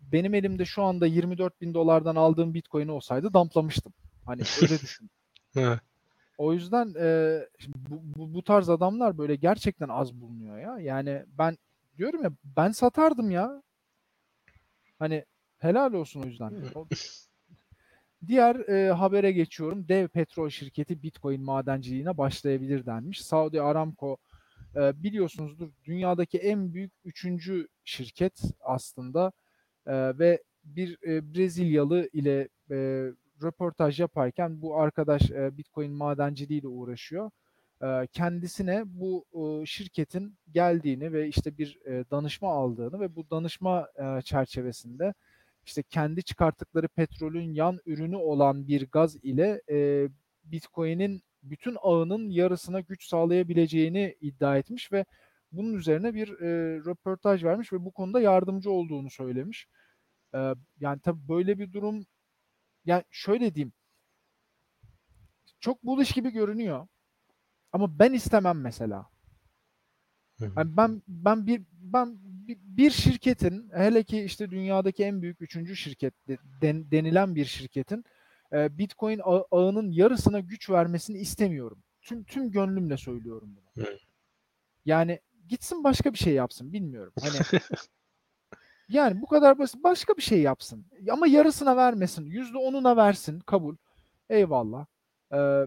benim 0.00 0.34
elimde 0.34 0.64
şu 0.64 0.82
anda 0.82 1.06
24 1.06 1.60
bin 1.60 1.74
dolardan 1.74 2.16
aldığım 2.16 2.54
Bitcoin 2.54 2.88
olsaydı 2.88 3.32
dumplamıştım. 3.32 3.92
Hani 4.26 4.42
öyle 4.62 4.78
düşün. 4.82 5.10
Evet. 5.56 5.80
O 6.38 6.52
yüzden 6.52 6.94
e, 7.00 7.38
şimdi 7.58 7.76
bu, 7.90 8.00
bu, 8.18 8.34
bu 8.34 8.42
tarz 8.44 8.68
adamlar 8.68 9.18
böyle 9.18 9.36
gerçekten 9.36 9.88
az 9.88 10.14
bulunuyor 10.14 10.58
ya. 10.58 10.78
Yani 10.78 11.24
ben 11.38 11.58
diyorum 11.98 12.22
ya 12.22 12.30
ben 12.44 12.70
satardım 12.70 13.30
ya. 13.30 13.62
Hani 14.98 15.24
helal 15.58 15.92
olsun 15.92 16.22
o 16.22 16.26
yüzden. 16.26 16.52
O- 16.74 16.86
Diğer 18.28 18.56
e, 18.68 18.92
habere 18.92 19.32
geçiyorum. 19.32 19.88
Dev 19.88 20.08
petrol 20.08 20.48
şirketi 20.48 21.02
Bitcoin 21.02 21.42
madenciliğine 21.42 22.18
başlayabilir 22.18 22.86
denmiş. 22.86 23.24
Saudi 23.24 23.62
Aramco 23.62 24.16
e, 24.76 25.02
biliyorsunuzdur 25.02 25.68
dünyadaki 25.84 26.38
en 26.38 26.74
büyük 26.74 26.92
üçüncü 27.04 27.68
şirket 27.84 28.42
aslında 28.60 29.32
E, 29.86 30.18
ve 30.18 30.42
bir 30.64 30.98
e, 31.06 31.34
Brezilyalı 31.34 32.08
ile 32.12 32.48
e, 32.70 32.76
röportaj 33.42 34.00
yaparken 34.00 34.62
bu 34.62 34.80
arkadaş 34.80 35.30
e, 35.30 35.56
Bitcoin 35.58 35.92
madenciliğiyle 35.92 36.68
uğraşıyor. 36.68 37.30
E, 37.82 38.06
kendisine 38.12 38.82
bu 38.86 39.24
e, 39.34 39.66
şirketin 39.66 40.38
geldiğini 40.52 41.12
ve 41.12 41.28
işte 41.28 41.58
bir 41.58 41.78
e, 41.86 42.04
danışma 42.10 42.48
aldığını 42.52 43.00
ve 43.00 43.16
bu 43.16 43.30
danışma 43.30 43.88
e, 43.96 44.22
çerçevesinde 44.22 45.14
işte 45.66 45.82
kendi 45.82 46.22
çıkarttıkları 46.22 46.88
petrolün 46.88 47.52
yan 47.52 47.80
ürünü 47.86 48.16
olan 48.16 48.68
bir 48.68 48.86
gaz 48.90 49.16
ile 49.16 49.62
e, 49.70 50.08
Bitcoin'in 50.44 51.22
bütün 51.42 51.76
ağının 51.82 52.30
yarısına 52.30 52.80
güç 52.80 53.04
sağlayabileceğini 53.08 54.16
iddia 54.20 54.58
etmiş 54.58 54.92
ve 54.92 55.04
bunun 55.52 55.74
üzerine 55.74 56.14
bir 56.14 56.28
e, 56.40 56.76
röportaj 56.78 57.44
vermiş 57.44 57.72
ve 57.72 57.84
bu 57.84 57.92
konuda 57.92 58.20
yardımcı 58.20 58.70
olduğunu 58.70 59.10
söylemiş. 59.10 59.68
E, 60.34 60.54
yani 60.80 61.00
tabii 61.00 61.28
böyle 61.28 61.58
bir 61.58 61.72
durum 61.72 62.06
yani 62.84 63.04
şöyle 63.10 63.54
diyeyim 63.54 63.72
çok 65.60 65.82
buluş 65.84 66.12
gibi 66.12 66.30
görünüyor 66.30 66.88
ama 67.72 67.98
ben 67.98 68.12
istemem 68.12 68.60
mesela. 68.60 69.13
Hı 70.38 70.44
hı. 70.46 70.52
Yani 70.56 70.76
ben 70.76 71.02
ben 71.08 71.46
bir 71.46 71.62
ben 71.80 72.16
bir- 72.48 72.58
bir 72.60 72.90
şirketin 72.90 73.70
hele 73.74 74.02
ki 74.04 74.22
işte 74.22 74.50
dünyadaki 74.50 75.04
en 75.04 75.22
büyük 75.22 75.42
üçüncü 75.42 75.76
şirket 75.76 76.28
de- 76.28 76.38
den- 76.62 76.90
denilen 76.90 77.34
bir 77.34 77.44
şirketin 77.44 78.04
e, 78.52 78.78
Bitcoin 78.78 79.18
ağı- 79.18 79.46
ağının 79.50 79.90
yarısına 79.90 80.40
güç 80.40 80.70
vermesini 80.70 81.18
istemiyorum. 81.18 81.82
Tüm 82.02 82.24
tüm 82.24 82.50
gönlümle 82.50 82.96
söylüyorum 82.96 83.56
bunu. 83.56 83.84
Hı. 83.86 83.98
Yani 84.84 85.20
gitsin 85.48 85.84
başka 85.84 86.12
bir 86.12 86.18
şey 86.18 86.34
yapsın 86.34 86.72
bilmiyorum. 86.72 87.12
Hani 87.22 87.34
yani 88.88 89.22
bu 89.22 89.26
kadar 89.26 89.58
basit 89.58 89.84
başka 89.84 90.16
bir 90.16 90.22
şey 90.22 90.42
yapsın. 90.42 90.86
Ama 91.10 91.26
yarısına 91.26 91.76
vermesin. 91.76 92.26
Yüzde 92.26 92.58
onuna 92.58 92.96
versin. 92.96 93.40
Kabul. 93.40 93.76
Eyvallah. 94.30 94.86
Ee, 95.34 95.66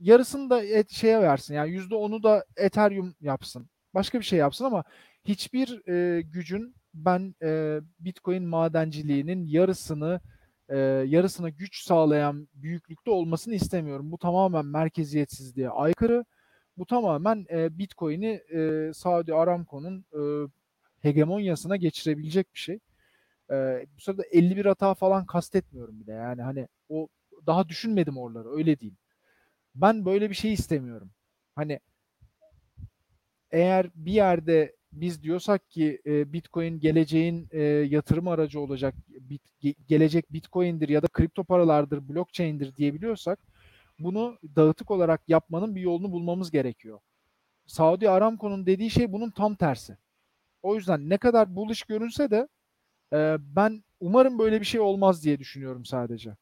yarısını 0.00 0.50
da 0.50 0.62
et, 0.64 0.90
şeye 0.90 1.20
versin. 1.22 1.54
Yani 1.54 1.70
yüzde 1.70 1.94
onu 1.94 2.22
da 2.22 2.44
Ethereum 2.56 3.14
yapsın. 3.20 3.70
Başka 3.94 4.18
bir 4.20 4.24
şey 4.24 4.38
yapsın 4.38 4.64
ama 4.64 4.84
hiçbir 5.24 5.88
e, 5.88 6.20
gücün 6.22 6.74
ben 6.94 7.34
e, 7.42 7.80
Bitcoin 8.00 8.44
madenciliğinin 8.44 9.46
yarısını 9.46 10.20
e, 10.68 10.78
yarısına 11.06 11.48
güç 11.48 11.82
sağlayan 11.82 12.48
büyüklükte 12.54 13.10
olmasını 13.10 13.54
istemiyorum. 13.54 14.12
Bu 14.12 14.18
tamamen 14.18 14.66
merkeziyetsizliğe 14.66 15.70
aykırı. 15.70 16.24
Bu 16.78 16.86
tamamen 16.86 17.46
e, 17.50 17.78
Bitcoin'i 17.78 18.42
e, 18.54 18.90
Saudi 18.94 19.34
Aramco'nun 19.34 20.04
e, 20.12 20.20
hegemonyasına 21.00 21.76
geçirebilecek 21.76 22.54
bir 22.54 22.58
şey. 22.58 22.78
E, 23.50 23.86
bu 23.96 24.00
sırada 24.00 24.22
51 24.32 24.66
hata 24.66 24.94
falan 24.94 25.26
kastetmiyorum 25.26 26.00
bile. 26.00 26.12
Yani 26.12 26.42
hani 26.42 26.68
o 26.88 27.08
daha 27.46 27.68
düşünmedim 27.68 28.18
oraları 28.18 28.50
öyle 28.56 28.80
diyeyim. 28.80 28.98
Ben 29.74 30.04
böyle 30.04 30.30
bir 30.30 30.34
şey 30.34 30.52
istemiyorum. 30.52 31.10
Hani 31.54 31.80
eğer 33.50 33.90
bir 33.94 34.12
yerde 34.12 34.76
biz 34.92 35.22
diyorsak 35.22 35.70
ki 35.70 36.00
e, 36.06 36.32
Bitcoin 36.32 36.80
geleceğin 36.80 37.48
e, 37.50 37.62
yatırım 37.62 38.28
aracı 38.28 38.60
olacak, 38.60 38.94
bit, 39.08 39.42
ge- 39.62 39.76
gelecek 39.88 40.32
Bitcoin'dir 40.32 40.88
ya 40.88 41.02
da 41.02 41.06
kripto 41.06 41.44
paralardır, 41.44 42.08
blockchain'dir 42.08 42.76
diyebiliyorsak 42.76 43.38
bunu 43.98 44.38
dağıtık 44.56 44.90
olarak 44.90 45.20
yapmanın 45.28 45.76
bir 45.76 45.80
yolunu 45.80 46.12
bulmamız 46.12 46.50
gerekiyor. 46.50 46.98
Saudi 47.66 48.10
Aramco'nun 48.10 48.66
dediği 48.66 48.90
şey 48.90 49.12
bunun 49.12 49.30
tam 49.30 49.54
tersi. 49.54 49.96
O 50.62 50.74
yüzden 50.74 51.08
ne 51.08 51.18
kadar 51.18 51.56
bullish 51.56 51.82
görünse 51.82 52.30
de 52.30 52.48
e, 53.12 53.36
ben 53.40 53.84
umarım 54.00 54.38
böyle 54.38 54.60
bir 54.60 54.66
şey 54.66 54.80
olmaz 54.80 55.24
diye 55.24 55.38
düşünüyorum 55.38 55.84
sadece. 55.84 56.36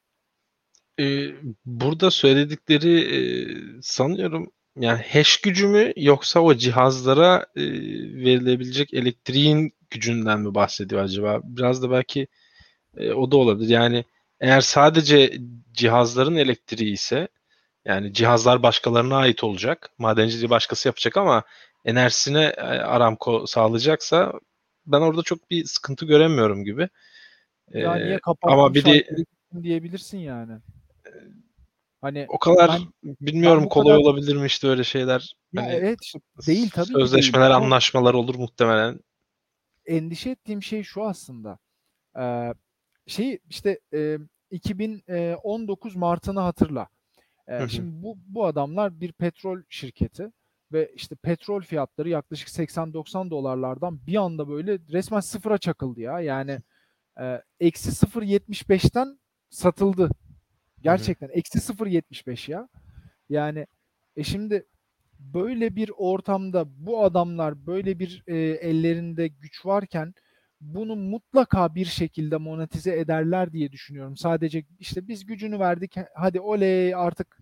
Ee, 1.00 1.28
burada 1.66 2.10
söyledikleri 2.10 3.00
e, 3.16 3.18
sanıyorum 3.82 4.50
yani 4.76 5.02
hash 5.12 5.36
gücü 5.36 5.66
mü 5.68 5.92
yoksa 5.96 6.40
o 6.40 6.54
cihazlara 6.54 7.46
e, 7.56 7.62
verilebilecek 8.24 8.94
elektriğin 8.94 9.74
gücünden 9.90 10.40
mi 10.40 10.54
bahsediyor 10.54 11.02
acaba? 11.02 11.40
Biraz 11.44 11.82
da 11.82 11.90
belki 11.90 12.28
e, 12.96 13.12
o 13.12 13.30
da 13.30 13.36
olabilir. 13.36 13.68
Yani 13.68 14.04
eğer 14.40 14.60
sadece 14.60 15.38
cihazların 15.72 16.36
elektriği 16.36 16.92
ise 16.92 17.28
yani 17.84 18.12
cihazlar 18.12 18.62
başkalarına 18.62 19.16
ait 19.16 19.44
olacak. 19.44 19.90
Madenciliği 19.98 20.50
başkası 20.50 20.88
yapacak 20.88 21.16
ama 21.16 21.42
enerjisine 21.84 22.44
e, 22.44 22.60
Aramco 22.62 23.46
sağlayacaksa 23.46 24.32
ben 24.86 25.00
orada 25.00 25.22
çok 25.22 25.50
bir 25.50 25.64
sıkıntı 25.64 26.06
göremiyorum 26.06 26.64
gibi. 26.64 26.88
Ya 27.74 27.96
Ee, 27.96 28.04
niye 28.04 28.20
ama 28.42 28.74
bir 28.74 28.84
de 28.84 29.06
diyebilirsin 29.62 30.18
yani. 30.18 30.52
Hani 32.06 32.26
o 32.28 32.38
kadar 32.38 32.70
ben 32.70 33.14
bilmiyorum 33.20 33.64
bu 33.64 33.68
kolay 33.68 33.96
kadar- 33.96 34.04
olabilir 34.10 34.36
mi 34.36 34.46
işte 34.46 34.68
öyle 34.68 34.84
şeyler. 34.84 35.34
ya 35.52 35.62
Hani 35.62 35.72
evet 35.72 35.98
işte 36.02 36.18
değil 36.46 36.70
tabii 36.70 36.86
değil. 36.86 36.98
Sözleşmeler, 36.98 37.50
Ama 37.50 37.64
anlaşmalar 37.66 38.14
olur 38.14 38.34
muhtemelen. 38.34 39.00
endişe 39.86 40.30
ettiğim 40.30 40.62
şey 40.62 40.82
şu 40.82 41.04
aslında. 41.04 41.58
Ee, 42.18 42.54
şey 43.06 43.38
işte 43.50 43.80
e, 43.94 44.18
2019 44.50 45.96
Mart'ını 45.96 46.40
hatırla. 46.40 46.88
Ee, 47.48 47.54
Hı 47.58 47.64
hı. 47.64 47.68
şimdi 47.70 48.02
bu 48.02 48.18
bu 48.26 48.46
adamlar 48.46 49.00
bir 49.00 49.12
petrol 49.12 49.62
şirketi 49.68 50.32
ve 50.72 50.92
işte 50.94 51.14
petrol 51.16 51.62
fiyatları 51.62 52.08
yaklaşık 52.08 52.48
80-90 52.48 53.30
dolarlardan 53.30 54.06
bir 54.06 54.16
anda 54.16 54.48
böyle 54.48 54.78
resmen 54.92 55.20
sıfıra 55.20 55.58
çakıldı 55.58 56.00
ya. 56.00 56.20
Yani 56.20 56.58
eksi 57.60 57.90
0.75'ten 57.90 59.18
satıldı. 59.50 60.10
Gerçekten 60.90 61.28
eksi 61.32 61.58
0.75 61.58 62.50
ya. 62.50 62.68
Yani 63.28 63.66
e 64.16 64.24
şimdi 64.24 64.66
böyle 65.18 65.76
bir 65.76 65.90
ortamda 65.96 66.64
bu 66.86 67.04
adamlar 67.04 67.66
böyle 67.66 67.98
bir 67.98 68.22
e, 68.26 68.36
ellerinde 68.38 69.28
güç 69.28 69.66
varken 69.66 70.14
bunu 70.60 70.96
mutlaka 70.96 71.74
bir 71.74 71.84
şekilde 71.84 72.36
monetize 72.36 72.98
ederler 72.98 73.52
diye 73.52 73.72
düşünüyorum. 73.72 74.16
Sadece 74.16 74.64
işte 74.80 75.08
biz 75.08 75.26
gücünü 75.26 75.58
verdik 75.58 75.94
hadi 76.14 76.40
oley 76.40 76.94
artık 76.94 77.38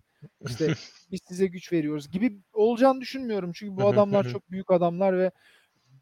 işte 0.47 0.67
biz 1.11 1.19
size 1.27 1.47
güç 1.47 1.73
veriyoruz 1.73 2.11
gibi 2.11 2.37
olacağını 2.53 3.01
düşünmüyorum. 3.01 3.51
Çünkü 3.53 3.77
bu 3.77 3.87
adamlar 3.87 4.29
çok 4.29 4.51
büyük 4.51 4.71
adamlar 4.71 5.17
ve 5.17 5.31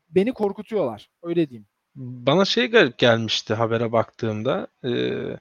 beni 0.09 0.31
korkutuyorlar. 0.33 1.09
Öyle 1.23 1.49
diyeyim. 1.49 1.67
Bana 1.95 2.45
şey 2.45 2.67
garip 2.67 2.97
gelmişti 2.97 3.53
habere 3.53 3.91
baktığımda. 3.91 4.67
Ee, 4.85 5.37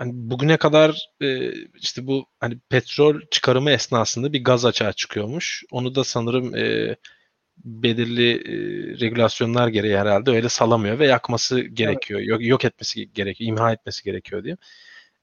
hani 0.00 0.12
bugüne 0.14 0.56
kadar 0.56 1.08
e, 1.22 1.52
işte 1.74 2.06
bu 2.06 2.26
hani 2.40 2.58
petrol 2.68 3.20
çıkarımı 3.30 3.70
esnasında 3.70 4.32
bir 4.32 4.44
gaz 4.44 4.64
açığa 4.64 4.92
çıkıyormuş. 4.92 5.64
Onu 5.70 5.94
da 5.94 6.04
sanırım 6.04 6.54
e, 6.56 6.96
belirli 7.64 8.30
e, 8.32 8.54
regülasyonlar 9.00 9.68
gereği 9.68 9.98
herhalde 9.98 10.30
öyle 10.30 10.48
salamıyor 10.48 10.98
ve 10.98 11.06
yakması 11.06 11.60
gerekiyor. 11.60 12.20
Yok, 12.20 12.46
yok 12.46 12.64
etmesi 12.64 13.12
gerekiyor, 13.12 13.48
imha 13.48 13.72
etmesi 13.72 14.04
gerekiyor 14.04 14.44
diye. 14.44 14.56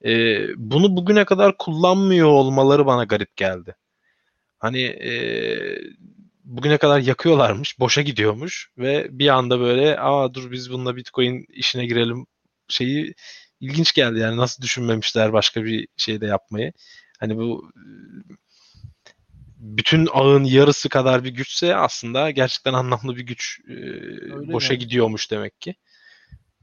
E, 0.06 0.42
bunu 0.58 0.98
bugüne 0.98 1.26
kadar 1.26 1.58
kullanmıyor 1.58 2.28
olmaları 2.28 2.86
bana 2.86 3.04
garip 3.04 3.38
geldi. 3.38 3.76
Hani 4.60 4.82
e, 4.82 5.12
bugüne 6.44 6.78
kadar 6.78 7.00
yakıyorlarmış, 7.00 7.80
boşa 7.80 8.02
gidiyormuş 8.02 8.72
ve 8.78 9.08
bir 9.12 9.30
anda 9.30 9.60
böyle 9.60 10.00
aa 10.00 10.34
dur 10.34 10.52
biz 10.52 10.72
bununla 10.72 10.96
Bitcoin 10.96 11.46
işine 11.50 11.86
girelim 11.86 12.26
şeyi 12.68 13.14
ilginç 13.60 13.94
geldi 13.94 14.20
yani 14.20 14.38
nasıl 14.38 14.64
düşünmemişler 14.64 15.34
başka 15.34 15.64
bir 15.64 15.88
şey 15.98 16.22
de 16.22 16.26
yapmayı. 16.26 16.74
Hani 17.20 17.38
bu 17.38 17.72
bütün 19.58 20.08
ağın 20.14 20.44
yarısı 20.44 20.90
kadar 20.90 21.24
bir 21.24 21.30
güçse 21.30 21.76
aslında 21.76 22.32
gerçekten 22.32 22.74
anlamlı 22.74 23.16
bir 23.16 23.26
güç 23.26 23.60
e, 23.70 23.74
boşa 24.54 24.74
mi? 24.74 24.80
gidiyormuş 24.80 25.32
demek 25.32 25.62
ki. 25.62 25.76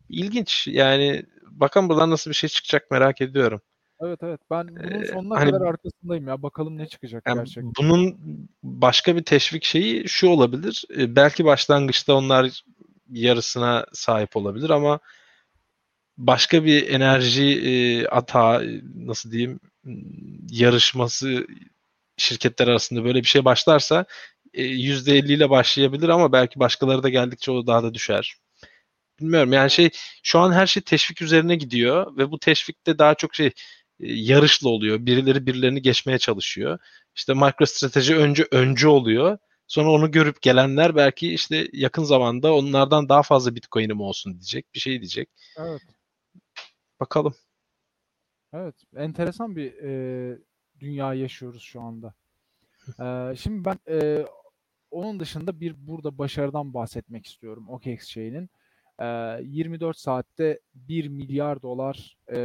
İlginç 0.08 0.66
yani 0.66 1.22
bakalım 1.50 1.88
buradan 1.88 2.10
nasıl 2.10 2.30
bir 2.30 2.36
şey 2.36 2.50
çıkacak 2.50 2.90
merak 2.90 3.20
ediyorum. 3.20 3.60
Evet 4.00 4.18
evet 4.22 4.40
ben 4.50 4.68
bunun 4.68 5.04
sonuna 5.04 5.34
ee, 5.34 5.38
hani, 5.38 5.50
kadar 5.50 5.66
arkasındayım 5.66 6.28
ya 6.28 6.42
bakalım 6.42 6.78
ne 6.78 6.86
çıkacak 6.86 7.22
yani 7.26 7.38
gerçekten. 7.38 7.72
Bunun 7.78 8.16
başka 8.62 9.16
bir 9.16 9.22
teşvik 9.22 9.64
şeyi 9.64 10.08
şu 10.08 10.28
olabilir. 10.28 10.84
Belki 10.96 11.44
başlangıçta 11.44 12.14
onlar 12.14 12.62
yarısına 13.10 13.86
sahip 13.92 14.36
olabilir 14.36 14.70
ama 14.70 15.00
başka 16.18 16.64
bir 16.64 16.88
enerji 16.88 17.44
e, 17.44 18.06
ata 18.06 18.62
nasıl 18.94 19.30
diyeyim 19.32 19.60
yarışması 20.50 21.46
şirketler 22.16 22.68
arasında 22.68 23.04
böyle 23.04 23.18
bir 23.18 23.28
şey 23.28 23.44
başlarsa 23.44 24.04
%50 24.54 25.32
ile 25.32 25.50
başlayabilir 25.50 26.08
ama 26.08 26.32
belki 26.32 26.60
başkaları 26.60 27.02
da 27.02 27.08
geldikçe 27.08 27.50
o 27.50 27.66
daha 27.66 27.82
da 27.82 27.94
düşer. 27.94 28.36
Bilmiyorum 29.20 29.52
yani 29.52 29.70
şey 29.70 29.90
şu 30.22 30.38
an 30.38 30.52
her 30.52 30.66
şey 30.66 30.82
teşvik 30.82 31.22
üzerine 31.22 31.56
gidiyor 31.56 32.16
ve 32.16 32.30
bu 32.30 32.38
teşvikte 32.38 32.98
daha 32.98 33.14
çok 33.14 33.34
şey 33.34 33.50
yarışla 34.00 34.68
oluyor. 34.68 35.06
Birileri 35.06 35.46
birilerini 35.46 35.82
geçmeye 35.82 36.18
çalışıyor. 36.18 36.78
İşte 37.16 37.34
MicroStrateji 37.34 38.16
önce 38.16 38.46
öncü 38.50 38.88
oluyor. 38.88 39.38
Sonra 39.66 39.90
onu 39.90 40.10
görüp 40.10 40.42
gelenler 40.42 40.96
belki 40.96 41.34
işte 41.34 41.68
yakın 41.72 42.04
zamanda 42.04 42.54
onlardan 42.54 43.08
daha 43.08 43.22
fazla 43.22 43.54
Bitcoin'im 43.54 44.00
olsun 44.00 44.32
diyecek. 44.32 44.74
Bir 44.74 44.80
şey 44.80 45.00
diyecek. 45.00 45.28
Evet. 45.58 45.82
Bakalım. 47.04 47.34
Evet. 48.52 48.74
Enteresan 48.96 49.56
bir 49.56 49.72
e, 49.82 50.38
dünya 50.80 51.14
yaşıyoruz 51.14 51.62
şu 51.62 51.80
anda. 51.80 52.14
E, 53.00 53.36
şimdi 53.36 53.64
ben 53.64 53.78
e, 53.88 54.26
onun 54.90 55.20
dışında 55.20 55.60
bir 55.60 55.86
burada 55.86 56.18
başarıdan 56.18 56.74
bahsetmek 56.74 57.26
istiyorum 57.26 57.68
OKEx 57.68 58.04
şeyinin. 58.04 58.50
E, 58.98 59.06
24 59.42 59.98
saatte 59.98 60.60
1 60.74 61.08
milyar 61.08 61.62
dolar 61.62 62.18
e, 62.32 62.38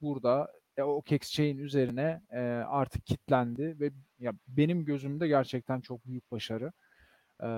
burada 0.00 0.52
e, 0.76 0.82
OKEx 0.82 1.32
chain 1.32 1.58
üzerine 1.58 2.22
e, 2.30 2.40
artık 2.68 3.06
kitlendi 3.06 3.80
ve 3.80 3.90
ya 4.18 4.32
benim 4.48 4.84
gözümde 4.84 5.28
gerçekten 5.28 5.80
çok 5.80 6.06
büyük 6.06 6.32
başarı. 6.32 6.72
E, 7.42 7.48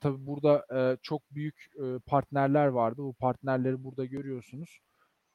tabii 0.00 0.26
burada 0.26 0.66
e, 0.74 0.96
çok 1.02 1.22
büyük 1.30 1.66
e, 1.76 1.98
partnerler 2.06 2.66
vardı. 2.66 3.02
Bu 3.02 3.12
partnerleri 3.14 3.84
burada 3.84 4.04
görüyorsunuz. 4.04 4.80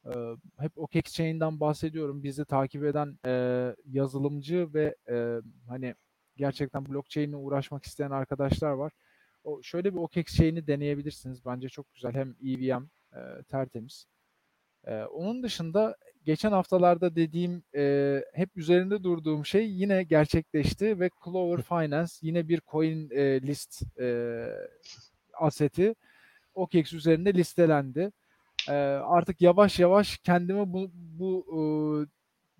E, 0.06 0.10
hep 0.58 0.72
OKEx 0.78 1.04
chain'den 1.04 1.60
bahsediyorum. 1.60 2.22
Bizi 2.22 2.44
takip 2.44 2.84
eden 2.84 3.18
e, 3.26 3.32
yazılımcı 3.86 4.74
ve 4.74 4.96
e, 5.10 5.40
hani 5.68 5.94
gerçekten 6.36 6.86
blockchain'le 6.86 7.32
uğraşmak 7.34 7.84
isteyen 7.84 8.10
arkadaşlar 8.10 8.70
var. 8.72 8.92
O 9.44 9.62
şöyle 9.62 9.92
bir 9.94 9.98
OKEx 9.98 10.26
chain'i 10.26 10.66
deneyebilirsiniz. 10.66 11.44
Bence 11.46 11.68
çok 11.68 11.94
güzel. 11.94 12.14
Hem 12.14 12.36
EVM 12.46 12.88
e, 13.16 13.42
tertemiz. 13.48 14.06
E, 14.84 15.04
onun 15.04 15.42
dışında 15.42 15.96
geçen 16.24 16.52
haftalarda 16.52 17.16
dediğim 17.16 17.62
e, 17.74 18.24
hep 18.34 18.56
üzerinde 18.56 19.02
durduğum 19.02 19.46
şey 19.46 19.70
yine 19.70 20.02
gerçekleşti 20.02 21.00
ve 21.00 21.10
Clover 21.24 21.62
Finance 21.62 22.12
yine 22.22 22.48
bir 22.48 22.60
coin 22.70 23.10
e, 23.10 23.42
list 23.42 23.82
e, 24.00 24.46
aseti 25.34 25.94
OKEX 26.54 26.92
üzerinde 26.92 27.34
listelendi. 27.34 28.12
E, 28.68 28.72
artık 28.72 29.40
yavaş 29.40 29.78
yavaş 29.78 30.18
kendimi 30.18 30.72
bu, 30.72 30.90
bu 30.94 31.44
e, 31.48 31.60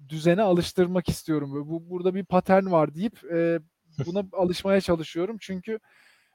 düzene 0.08 0.42
alıştırmak 0.42 1.08
istiyorum. 1.08 1.68
Bu 1.68 1.90
burada 1.90 2.14
bir 2.14 2.24
patern 2.24 2.70
var 2.70 2.94
deyip 2.94 3.24
e, 3.32 3.60
buna 4.06 4.24
alışmaya 4.32 4.80
çalışıyorum. 4.80 5.36
Çünkü 5.40 5.78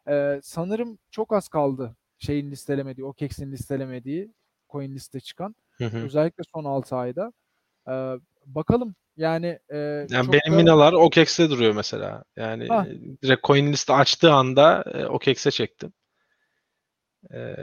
e, 0.10 0.40
sanırım 0.44 1.00
çok 1.12 1.34
az 1.34 1.48
kaldı 1.48 1.96
şeyin 2.20 2.52
listelemediği, 2.52 3.06
OKEX'in 3.06 3.52
listelemediği 3.52 4.34
coin 4.70 4.96
liste 4.96 5.20
çıkan. 5.20 5.56
Hı 5.78 5.86
hı. 5.86 5.98
Özellikle 5.98 6.44
son 6.56 6.64
6 6.64 6.96
ayda. 6.96 7.34
Ee, 7.90 8.14
bakalım 8.46 8.96
yani, 9.18 9.60
e, 9.70 9.78
yani 10.10 10.32
benim 10.32 10.54
da... 10.54 10.56
minalar 10.56 10.94
OKEX'te 10.94 11.50
duruyor 11.50 11.76
mesela. 11.76 12.24
Yani 12.36 12.68
ha. 12.68 12.88
direkt 13.24 13.44
coin 13.44 13.72
liste 13.72 13.94
açtığı 13.94 14.34
anda 14.34 14.84
e, 14.94 15.06
OKEX'e 15.06 15.52
çektim. 15.52 15.94
Ee, 17.34 17.56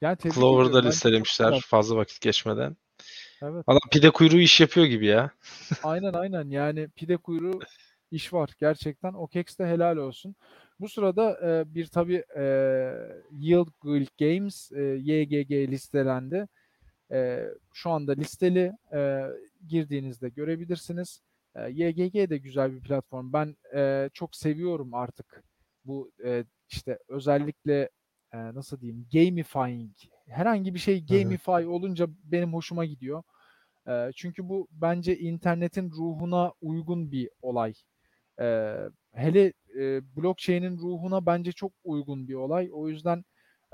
yani 0.00 0.16
Clover'da 0.34 0.80
listelemişler 0.80 1.60
fazla 1.60 1.96
vakit 1.96 2.20
geçmeden. 2.20 2.76
Evet. 3.42 3.68
Valla 3.68 3.78
pide 3.92 4.10
kuyruğu 4.10 4.38
iş 4.38 4.60
yapıyor 4.60 4.86
gibi 4.86 5.06
ya. 5.06 5.30
aynen 5.82 6.12
aynen 6.12 6.50
yani 6.50 6.88
pide 6.88 7.16
kuyruğu 7.16 7.60
iş 8.10 8.32
var 8.32 8.50
gerçekten. 8.58 9.12
OKEX'te 9.12 9.64
helal 9.64 9.96
olsun. 9.96 10.36
Bu 10.80 10.88
sırada 10.88 11.38
e, 11.48 11.74
bir 11.74 11.86
tabi 11.86 12.24
e, 12.36 12.42
Yield 13.32 13.68
Guild 13.80 14.08
Games 14.20 14.72
e, 14.72 14.82
YGG 14.82 15.50
listelendi. 15.70 16.46
E, 17.12 17.44
şu 17.72 17.90
anda 17.90 18.12
listeli 18.12 18.72
e, 18.92 19.26
girdiğinizde 19.68 20.28
görebilirsiniz. 20.28 21.20
E, 21.56 21.70
YGG 21.70 22.30
de 22.30 22.38
güzel 22.38 22.72
bir 22.72 22.80
platform. 22.80 23.32
Ben 23.32 23.56
e, 23.76 24.10
çok 24.14 24.36
seviyorum 24.36 24.94
artık 24.94 25.44
bu 25.84 26.10
e, 26.24 26.44
işte 26.68 26.98
özellikle 27.08 27.90
e, 28.32 28.38
nasıl 28.38 28.80
diyeyim 28.80 29.06
gamifying 29.12 29.92
herhangi 30.28 30.74
bir 30.74 30.78
şey 30.78 31.06
gamify 31.06 31.66
olunca 31.66 32.06
benim 32.24 32.52
hoşuma 32.54 32.84
gidiyor. 32.84 33.22
E, 33.88 34.10
çünkü 34.16 34.48
bu 34.48 34.68
bence 34.70 35.18
internetin 35.18 35.90
ruhuna 35.90 36.52
uygun 36.60 37.12
bir 37.12 37.30
olay. 37.42 37.74
E, 38.40 38.76
hele 39.12 39.52
e, 39.78 40.16
blockchain'in 40.16 40.78
ruhuna 40.78 41.26
bence 41.26 41.52
çok 41.52 41.72
uygun 41.84 42.28
bir 42.28 42.34
olay. 42.34 42.70
O 42.72 42.88
yüzden 42.88 43.24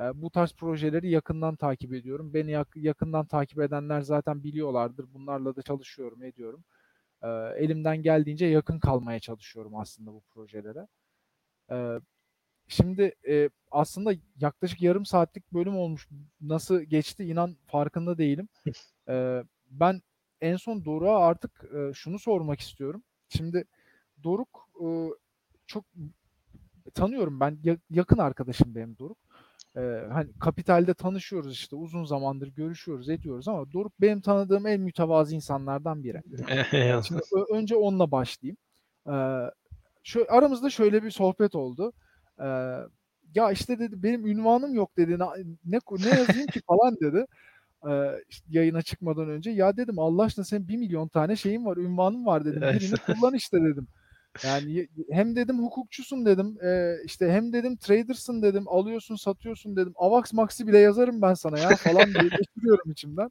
e, 0.01 0.23
bu 0.23 0.31
tarz 0.31 0.53
projeleri 0.55 1.11
yakından 1.11 1.57
takip 1.57 1.95
ediyorum. 1.95 2.35
Beni 2.35 2.51
yak- 2.51 2.77
yakından 2.77 3.27
takip 3.27 3.61
edenler 3.61 4.01
zaten 4.03 4.45
biliyorlardır. 4.45 5.07
Bunlarla 5.15 5.57
da 5.57 5.63
çalışıyorum, 5.63 6.23
ediyorum. 6.23 6.65
E, 7.23 7.29
elimden 7.59 8.03
geldiğince 8.03 8.47
yakın 8.47 8.79
kalmaya 8.81 9.21
çalışıyorum 9.21 9.77
aslında 9.77 10.13
bu 10.13 10.23
projelere. 10.23 10.89
E, 11.71 11.77
şimdi 12.69 13.15
e, 13.29 13.51
aslında 13.71 14.13
yaklaşık 14.41 14.83
yarım 14.83 15.07
saatlik 15.07 15.53
bölüm 15.53 15.77
olmuş. 15.77 16.09
Nasıl 16.41 16.81
geçti 16.83 17.25
inan 17.25 17.57
farkında 17.67 18.19
değilim. 18.19 18.49
E, 19.09 19.45
ben 19.71 20.03
en 20.41 20.57
son 20.57 20.85
Doruk'a 20.85 21.19
artık 21.19 21.65
e, 21.75 21.93
şunu 21.95 22.19
sormak 22.19 22.61
istiyorum. 22.61 23.03
Şimdi 23.29 23.65
Doruk 24.25 24.69
e, 24.81 24.87
çok 25.67 25.85
tanıyorum 26.95 27.41
ben 27.41 27.59
yakın 27.91 28.19
arkadaşım 28.19 28.75
benim 28.75 28.99
Doruk. 28.99 29.19
Ee, 29.77 30.07
hani 30.13 30.33
kapitalde 30.41 30.95
tanışıyoruz 30.95 31.53
işte 31.53 31.77
uzun 31.77 32.05
zamandır 32.05 32.49
görüşüyoruz 32.49 33.09
ediyoruz 33.09 33.49
ama 33.49 33.73
Doruk 33.73 34.01
benim 34.01 34.21
tanıdığım 34.21 34.67
en 34.67 34.81
mütevazı 34.81 35.35
insanlardan 35.35 36.05
biri. 36.05 36.23
Şimdi 37.09 37.23
önce 37.53 37.77
onunla 37.77 38.11
başlayayım. 38.11 38.57
Ee, 39.09 39.51
şu 40.03 40.27
aramızda 40.29 40.71
şöyle 40.71 41.03
bir 41.03 41.11
sohbet 41.11 41.55
oldu. 41.55 41.93
Ee, 42.41 42.45
ya 43.35 43.53
işte 43.53 43.79
dedi 43.79 44.03
benim 44.03 44.27
ünvanım 44.27 44.75
yok 44.75 44.97
dedi. 44.97 45.19
Ne 45.65 45.79
ne 45.91 46.09
yazayım 46.09 46.47
ki 46.47 46.61
falan 46.67 46.97
dedi. 47.01 47.27
Ee, 47.89 48.23
işte 48.29 48.47
yayına 48.51 48.83
çıkmadan 48.83 49.29
önce 49.29 49.51
ya 49.51 49.77
dedim 49.77 49.99
Allah 49.99 50.23
aşkına 50.23 50.45
senin 50.45 50.69
bir 50.69 50.77
milyon 50.77 51.09
tane 51.09 51.37
şeyin 51.37 51.67
var, 51.67 51.77
ünvanın 51.77 52.27
var 52.27 52.45
dedim. 52.45 52.63
Birini 52.63 52.97
kullan 52.97 53.35
işte 53.35 53.63
dedim. 53.63 53.89
Yani 54.43 54.89
hem 55.11 55.37
dedim 55.37 55.59
hukukçusun 55.59 56.27
dedim, 56.27 56.59
e, 56.65 56.97
işte 57.05 57.33
hem 57.33 57.53
dedim 57.53 57.77
tradersın 57.77 58.43
dedim, 58.43 58.69
alıyorsun 58.69 59.17
satıyorsun 59.17 59.77
dedim. 59.77 59.93
Avax 59.97 60.33
Max'i 60.33 60.67
bile 60.67 60.79
yazarım 60.79 61.23
ben 61.23 61.35
sana 61.35 61.59
ya 61.59 61.77
falan 61.77 62.15
diye 62.15 62.29
geçiriyorum 62.39 62.91
içimden. 62.91 63.31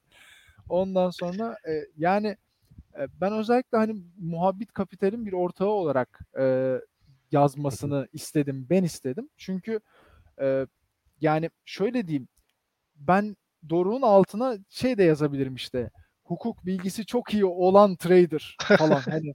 Ondan 0.70 1.10
sonra 1.10 1.58
e, 1.68 1.86
yani 1.98 2.38
e, 3.00 3.08
ben 3.22 3.34
özellikle 3.34 3.78
hani 3.78 3.96
muhabbet 4.20 4.74
kapitalin 4.74 5.26
bir 5.26 5.34
ortağı 5.34 5.68
olarak 5.68 6.20
e, 6.40 6.76
yazmasını 7.32 8.08
istedim, 8.14 8.68
ben 8.70 8.84
istedim. 8.84 9.30
Çünkü 9.38 9.80
e, 10.42 10.68
yani 11.22 11.50
şöyle 11.66 12.08
diyeyim, 12.08 12.28
ben 12.96 13.36
Doruk'un 13.70 14.02
altına 14.02 14.58
şey 14.70 14.98
de 14.98 15.04
yazabilirim 15.04 15.56
işte. 15.56 15.90
Hukuk 16.24 16.66
bilgisi 16.66 17.06
çok 17.06 17.34
iyi 17.34 17.46
olan 17.46 17.96
trader 17.96 18.58
falan. 18.78 19.02
hani 19.02 19.34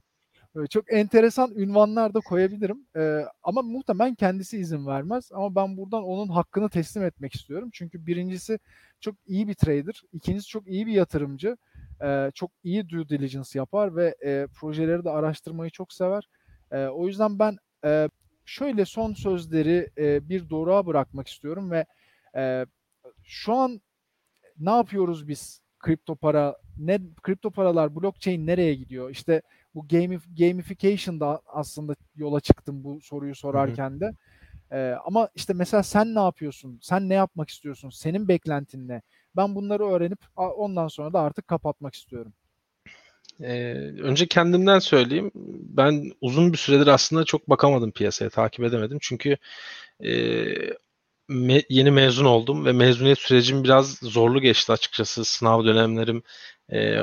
çok 0.69 0.93
enteresan 0.93 1.51
ünvanlar 1.55 2.13
da 2.13 2.19
koyabilirim. 2.19 2.87
Ee, 2.95 3.21
ama 3.43 3.61
muhtemelen 3.61 4.15
kendisi 4.15 4.57
izin 4.57 4.87
vermez. 4.87 5.29
Ama 5.33 5.55
ben 5.55 5.77
buradan 5.77 6.03
onun 6.03 6.27
hakkını 6.27 6.69
teslim 6.69 7.03
etmek 7.03 7.35
istiyorum. 7.35 7.69
Çünkü 7.73 8.05
birincisi 8.05 8.59
çok 8.99 9.15
iyi 9.27 9.47
bir 9.47 9.53
trader. 9.53 10.01
ikincisi 10.13 10.47
çok 10.47 10.67
iyi 10.67 10.87
bir 10.87 10.91
yatırımcı. 10.91 11.57
Ee, 12.03 12.31
çok 12.35 12.51
iyi 12.63 12.89
due 12.89 13.09
diligence 13.09 13.59
yapar 13.59 13.95
ve 13.95 14.15
e, 14.25 14.47
projeleri 14.55 15.03
de 15.03 15.09
araştırmayı 15.09 15.71
çok 15.71 15.93
sever. 15.93 16.29
E, 16.71 16.85
o 16.85 17.07
yüzden 17.07 17.39
ben 17.39 17.57
e, 17.85 18.09
şöyle 18.45 18.85
son 18.85 19.13
sözleri 19.13 19.89
e, 19.97 20.29
bir 20.29 20.49
doğruğa 20.49 20.85
bırakmak 20.85 21.27
istiyorum 21.27 21.71
ve 21.71 21.85
e, 22.35 22.65
şu 23.23 23.53
an 23.53 23.81
ne 24.59 24.69
yapıyoruz 24.71 25.27
biz? 25.27 25.61
Kripto 25.79 26.15
para, 26.15 26.57
ne 26.77 26.99
kripto 27.23 27.51
paralar, 27.51 27.95
blockchain 27.95 28.47
nereye 28.47 28.75
gidiyor? 28.75 29.09
İşte 29.09 29.41
bu 29.79 29.87
gamif 29.87 30.21
gamification'da 30.37 31.41
aslında 31.47 31.95
yola 32.15 32.39
çıktım 32.39 32.83
bu 32.83 33.01
soruyu 33.01 33.35
sorarken 33.35 33.99
de. 33.99 34.11
Ee, 34.71 34.95
ama 35.05 35.29
işte 35.35 35.53
mesela 35.53 35.83
sen 35.83 36.15
ne 36.15 36.19
yapıyorsun? 36.19 36.79
Sen 36.81 37.09
ne 37.09 37.13
yapmak 37.13 37.49
istiyorsun? 37.49 37.89
Senin 37.89 38.27
beklentin 38.27 38.87
ne? 38.87 39.01
Ben 39.35 39.55
bunları 39.55 39.85
öğrenip 39.85 40.19
ondan 40.35 40.87
sonra 40.87 41.13
da 41.13 41.19
artık 41.19 41.47
kapatmak 41.47 41.95
istiyorum. 41.95 42.33
Ee, 43.41 43.73
önce 44.01 44.27
kendimden 44.27 44.79
söyleyeyim. 44.79 45.31
Ben 45.75 46.11
uzun 46.21 46.53
bir 46.53 46.57
süredir 46.57 46.87
aslında 46.87 47.23
çok 47.23 47.49
bakamadım 47.49 47.91
piyasaya, 47.91 48.29
takip 48.29 48.65
edemedim. 48.65 48.97
Çünkü 49.01 49.37
e, 50.05 50.11
me, 51.27 51.63
yeni 51.69 51.91
mezun 51.91 52.25
oldum 52.25 52.65
ve 52.65 52.71
mezuniyet 52.71 53.19
sürecim 53.19 53.63
biraz 53.63 53.93
zorlu 53.93 54.41
geçti 54.41 54.71
açıkçası. 54.71 55.25
Sınav 55.25 55.65
dönemlerim, 55.65 56.23
e, 56.71 56.97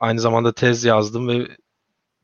aynı 0.00 0.20
zamanda 0.20 0.52
tez 0.52 0.84
yazdım 0.84 1.28
ve 1.28 1.48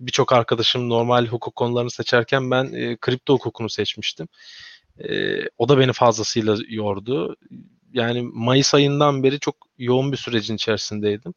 birçok 0.01 0.33
arkadaşım 0.33 0.89
normal 0.89 1.27
hukuk 1.27 1.57
konularını 1.57 1.91
seçerken 1.91 2.51
ben 2.51 2.73
e, 2.73 2.97
kripto 2.97 3.35
hukukunu 3.35 3.71
seçmiştim. 3.71 4.29
E, 4.99 5.39
o 5.59 5.69
da 5.69 5.79
beni 5.79 5.93
fazlasıyla 5.93 6.57
yordu. 6.69 7.37
Yani 7.93 8.23
Mayıs 8.23 8.75
ayından 8.75 9.23
beri 9.23 9.41
çok 9.41 9.57
yoğun 9.79 10.13
bir 10.13 10.17
sürecin 10.17 10.55
içerisindeydim. 10.55 11.35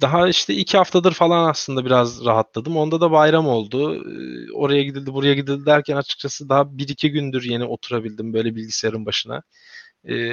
Daha 0.00 0.28
işte 0.28 0.54
iki 0.54 0.76
haftadır 0.78 1.12
falan 1.12 1.50
aslında 1.50 1.84
biraz 1.84 2.24
rahatladım. 2.24 2.76
Onda 2.76 3.00
da 3.00 3.10
bayram 3.10 3.48
oldu. 3.48 3.94
Ee, 3.94 4.52
oraya 4.52 4.82
gidildi, 4.82 5.12
buraya 5.14 5.34
gidildi 5.34 5.66
derken 5.66 5.96
açıkçası 5.96 6.48
daha 6.48 6.78
bir 6.78 6.88
iki 6.88 7.10
gündür 7.10 7.42
yeni 7.44 7.64
oturabildim 7.64 8.32
böyle 8.32 8.54
bilgisayarın 8.56 9.06
başına. 9.06 9.42
Ee, 10.08 10.32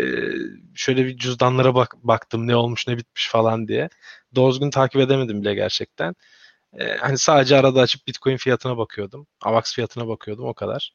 şöyle 0.76 1.06
bir 1.06 1.18
cüzdanlara 1.18 1.76
bak 1.76 1.96
baktım 2.04 2.48
ne 2.48 2.56
olmuş 2.56 2.88
ne 2.88 2.98
bitmiş 2.98 3.30
falan 3.30 3.68
diye. 3.68 3.90
Doğru 4.36 4.60
gün 4.60 4.70
takip 4.70 5.02
edemedim 5.02 5.42
bile 5.42 5.56
gerçekten. 5.56 6.16
Ee, 6.80 6.98
hani 6.98 7.18
sadece 7.18 7.58
arada 7.58 7.82
açıp 7.82 8.08
Bitcoin 8.08 8.38
fiyatına 8.38 8.78
bakıyordum. 8.78 9.28
AVAX 9.42 9.74
fiyatına 9.74 10.08
bakıyordum 10.08 10.46
o 10.46 10.54
kadar. 10.54 10.94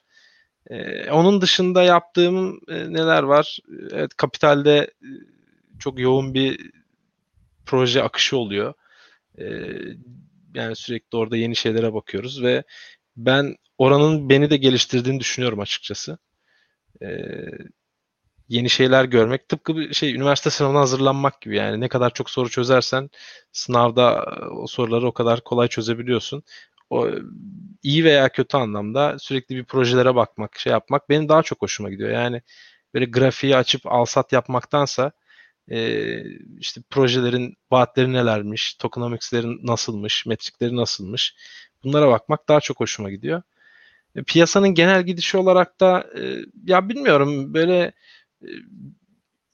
Ee, 0.71 1.11
onun 1.11 1.41
dışında 1.41 1.83
yaptığım 1.83 2.61
e, 2.69 2.93
neler 2.93 3.23
var? 3.23 3.59
Evet 3.93 4.15
kapitalde 4.17 4.79
e, 4.79 5.09
çok 5.79 5.99
yoğun 5.99 6.35
bir 6.35 6.71
proje 7.67 8.03
akışı 8.03 8.37
oluyor. 8.37 8.75
E, 9.39 9.45
yani 10.55 10.77
sürekli 10.77 11.17
orada 11.17 11.37
yeni 11.37 11.57
şeylere 11.57 11.95
bakıyoruz 11.95 12.43
ve 12.43 12.63
ben 13.17 13.57
oranın 13.79 14.29
beni 14.29 14.51
de 14.51 14.57
geliştirdiğini 14.57 15.21
düşünüyorum 15.21 15.61
açıkçası. 15.61 16.19
E, 17.03 17.09
yeni 18.51 18.71
şeyler 18.71 19.05
görmek 19.05 19.49
tıpkı 19.49 19.77
bir 19.77 19.95
şey 19.95 20.15
üniversite 20.15 20.51
sınavına 20.51 20.81
hazırlanmak 20.81 21.41
gibi 21.41 21.57
yani 21.57 21.81
ne 21.81 21.89
kadar 21.89 22.11
çok 22.15 22.31
soru 22.31 22.51
çözersen 22.51 23.11
sınavda 23.53 24.25
o 24.51 24.67
soruları 24.67 25.07
o 25.07 25.13
kadar 25.13 25.45
kolay 25.45 25.69
çözebiliyorsun. 25.69 26.43
O 26.91 27.09
iyi 27.83 28.05
veya 28.05 28.29
kötü 28.29 28.57
anlamda 28.57 29.19
sürekli 29.19 29.57
bir 29.57 29.65
projelere 29.65 30.15
bakmak, 30.15 30.59
şey 30.59 30.73
yapmak 30.73 31.09
benim 31.09 31.29
daha 31.29 31.43
çok 31.43 31.63
hoşuma 31.63 31.91
gidiyor. 31.91 32.11
Yani 32.11 32.43
böyle 32.95 33.05
grafiği 33.05 33.57
açıp 33.57 33.87
alsat 33.87 34.33
yapmaktansa 34.33 35.13
e, 35.71 36.21
işte 36.59 36.81
projelerin 36.91 37.57
vaatleri 37.71 38.13
nelermiş, 38.13 38.75
tokenomics'lerin 38.75 39.61
nasılmış, 39.67 40.27
metrikleri 40.27 40.77
nasılmış 40.77 41.35
bunlara 41.85 42.09
bakmak 42.09 42.49
daha 42.49 42.61
çok 42.61 42.81
hoşuma 42.81 43.11
gidiyor. 43.11 43.43
E, 44.17 44.23
piyasanın 44.23 44.69
genel 44.69 45.03
gidişi 45.03 45.37
olarak 45.37 45.81
da 45.81 46.07
e, 46.21 46.37
ya 46.67 46.89
bilmiyorum 46.89 47.55
böyle 47.55 47.79
e, 47.79 47.93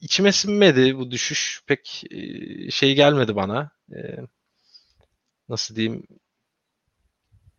içime 0.01 0.31
sinmedi 0.31 0.97
bu 0.97 1.11
düşüş 1.11 1.61
pek 1.67 2.03
e, 2.11 2.71
şey 2.71 2.95
gelmedi 2.95 3.35
bana. 3.35 3.71
E, 3.91 3.99
nasıl 5.49 5.75
diyeyim 5.75 6.07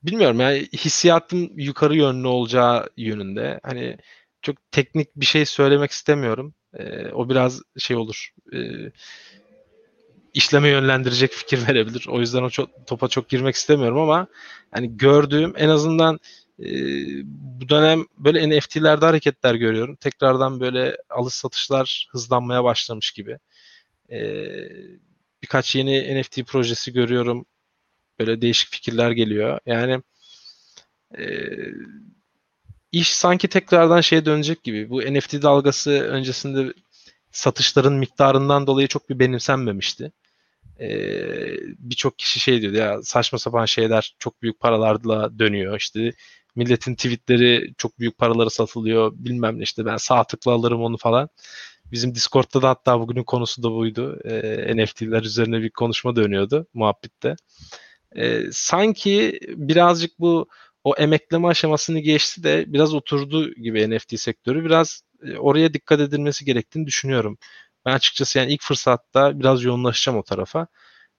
bilmiyorum 0.03 0.41
yani 0.41 0.69
hissiyatım 0.73 1.59
yukarı 1.59 1.97
yönlü 1.97 2.27
olacağı 2.27 2.89
yönünde. 2.97 3.61
Hani 3.63 3.97
çok 4.43 4.73
teknik 4.73 5.17
bir 5.17 5.27
şey 5.27 5.45
söylemek 5.45 5.91
istemiyorum. 5.91 6.55
E, 6.75 7.09
o 7.13 7.29
biraz 7.29 7.63
şey 7.79 7.97
olur. 7.97 8.35
E, 8.53 8.59
işleme 10.35 10.69
yönlendirecek 10.69 11.33
fikir 11.33 11.67
verebilir. 11.69 12.07
O 12.09 12.21
yüzden 12.21 12.43
o 12.43 12.51
çok, 12.51 12.87
topa 12.87 13.09
çok 13.09 13.29
girmek 13.29 13.55
istemiyorum 13.55 13.99
ama 13.99 14.27
yani 14.75 14.97
gördüğüm 14.97 15.53
en 15.57 15.69
azından 15.69 16.19
e, 16.61 16.67
bu 17.25 17.69
dönem 17.69 18.07
böyle 18.19 18.59
NFT'lerde 18.59 19.05
hareketler 19.05 19.55
görüyorum. 19.55 19.97
Tekrardan 19.97 20.61
böyle 20.61 20.97
alış 21.11 21.35
satışlar 21.35 22.09
hızlanmaya 22.13 22.65
başlamış 22.65 23.11
gibi. 23.11 23.39
E, 24.11 24.21
birkaç 25.43 25.77
yeni 25.77 26.21
NFT 26.21 26.43
projesi 26.47 26.93
görüyorum. 26.93 27.47
Böyle 28.21 28.43
değişik 28.43 28.71
fikirler 28.71 29.11
geliyor. 29.11 29.61
Yani 29.67 30.03
e, 31.19 31.25
iş 32.93 33.17
sanki 33.17 33.49
tekrardan 33.49 34.01
şeye 34.01 34.25
dönecek 34.25 34.65
gibi. 34.65 34.91
Bu 34.91 35.01
NFT 35.01 35.43
dalgası 35.43 35.91
öncesinde 35.91 36.73
satışların 37.33 37.95
miktarından 37.95 38.67
dolayı 38.67 38.89
çok 38.89 39.11
bir 39.11 39.19
benimsenmemişti. 39.19 40.13
Ee, 40.81 41.57
Birçok 41.79 42.19
kişi 42.19 42.41
şey 42.41 42.61
diyordu 42.63 42.77
ya 42.77 43.03
saçma 43.03 43.39
sapan 43.39 43.65
şeyler 43.65 44.17
çok 44.19 44.43
büyük 44.43 44.61
paralarla 44.61 45.39
dönüyor. 45.39 45.77
İşte 45.81 46.13
milletin 46.59 46.95
tweetleri 46.95 47.75
çok 47.79 47.99
büyük 47.99 48.19
paraları 48.19 48.51
satılıyor. 48.51 49.13
Bilmem 49.15 49.59
ne 49.59 49.63
işte 49.63 49.87
ben 49.87 49.97
sağ 49.97 50.25
tıkla 50.25 50.53
alırım 50.53 50.83
onu 50.83 50.97
falan. 50.97 51.29
Bizim 51.93 52.15
Discord'da 52.15 52.63
da 52.63 52.69
hatta 52.69 53.01
bugünün 53.01 53.25
konusu 53.25 53.63
da 53.63 53.71
buydu. 53.71 54.21
Ee, 54.25 54.77
NFT'ler 54.77 55.23
üzerine 55.23 55.63
bir 55.63 55.71
konuşma 55.71 56.17
dönüyordu 56.17 56.67
muhabbitte. 56.75 57.37
Ee, 58.17 58.43
sanki 58.53 59.41
birazcık 59.57 60.19
bu 60.21 60.49
o 60.85 60.95
emekleme 60.97 61.49
aşamasını 61.49 62.01
geçti 62.01 62.43
de 62.45 62.65
biraz 62.69 62.95
oturdu 62.95 63.55
gibi 63.55 63.91
NFT 63.91 64.21
sektörü. 64.21 64.65
Biraz 64.65 65.03
e, 65.23 65.37
oraya 65.37 65.75
dikkat 65.75 66.01
edilmesi 66.01 66.45
gerektiğini 66.45 66.87
düşünüyorum. 66.87 67.39
Ben 67.87 67.93
açıkçası 67.95 68.39
yani 68.39 68.53
ilk 68.53 68.63
fırsatta 68.63 69.41
biraz 69.41 69.65
yoğunlaşacağım 69.65 70.19
o 70.19 70.23
tarafa. 70.23 70.67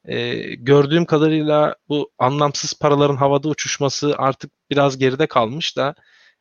Ee, 0.05 0.55
gördüğüm 0.55 1.05
kadarıyla 1.05 1.75
bu 1.89 2.11
anlamsız 2.19 2.73
paraların 2.73 3.15
havada 3.17 3.49
uçuşması 3.49 4.15
artık 4.17 4.51
biraz 4.71 4.97
geride 4.97 5.27
kalmış 5.27 5.77
da 5.77 5.95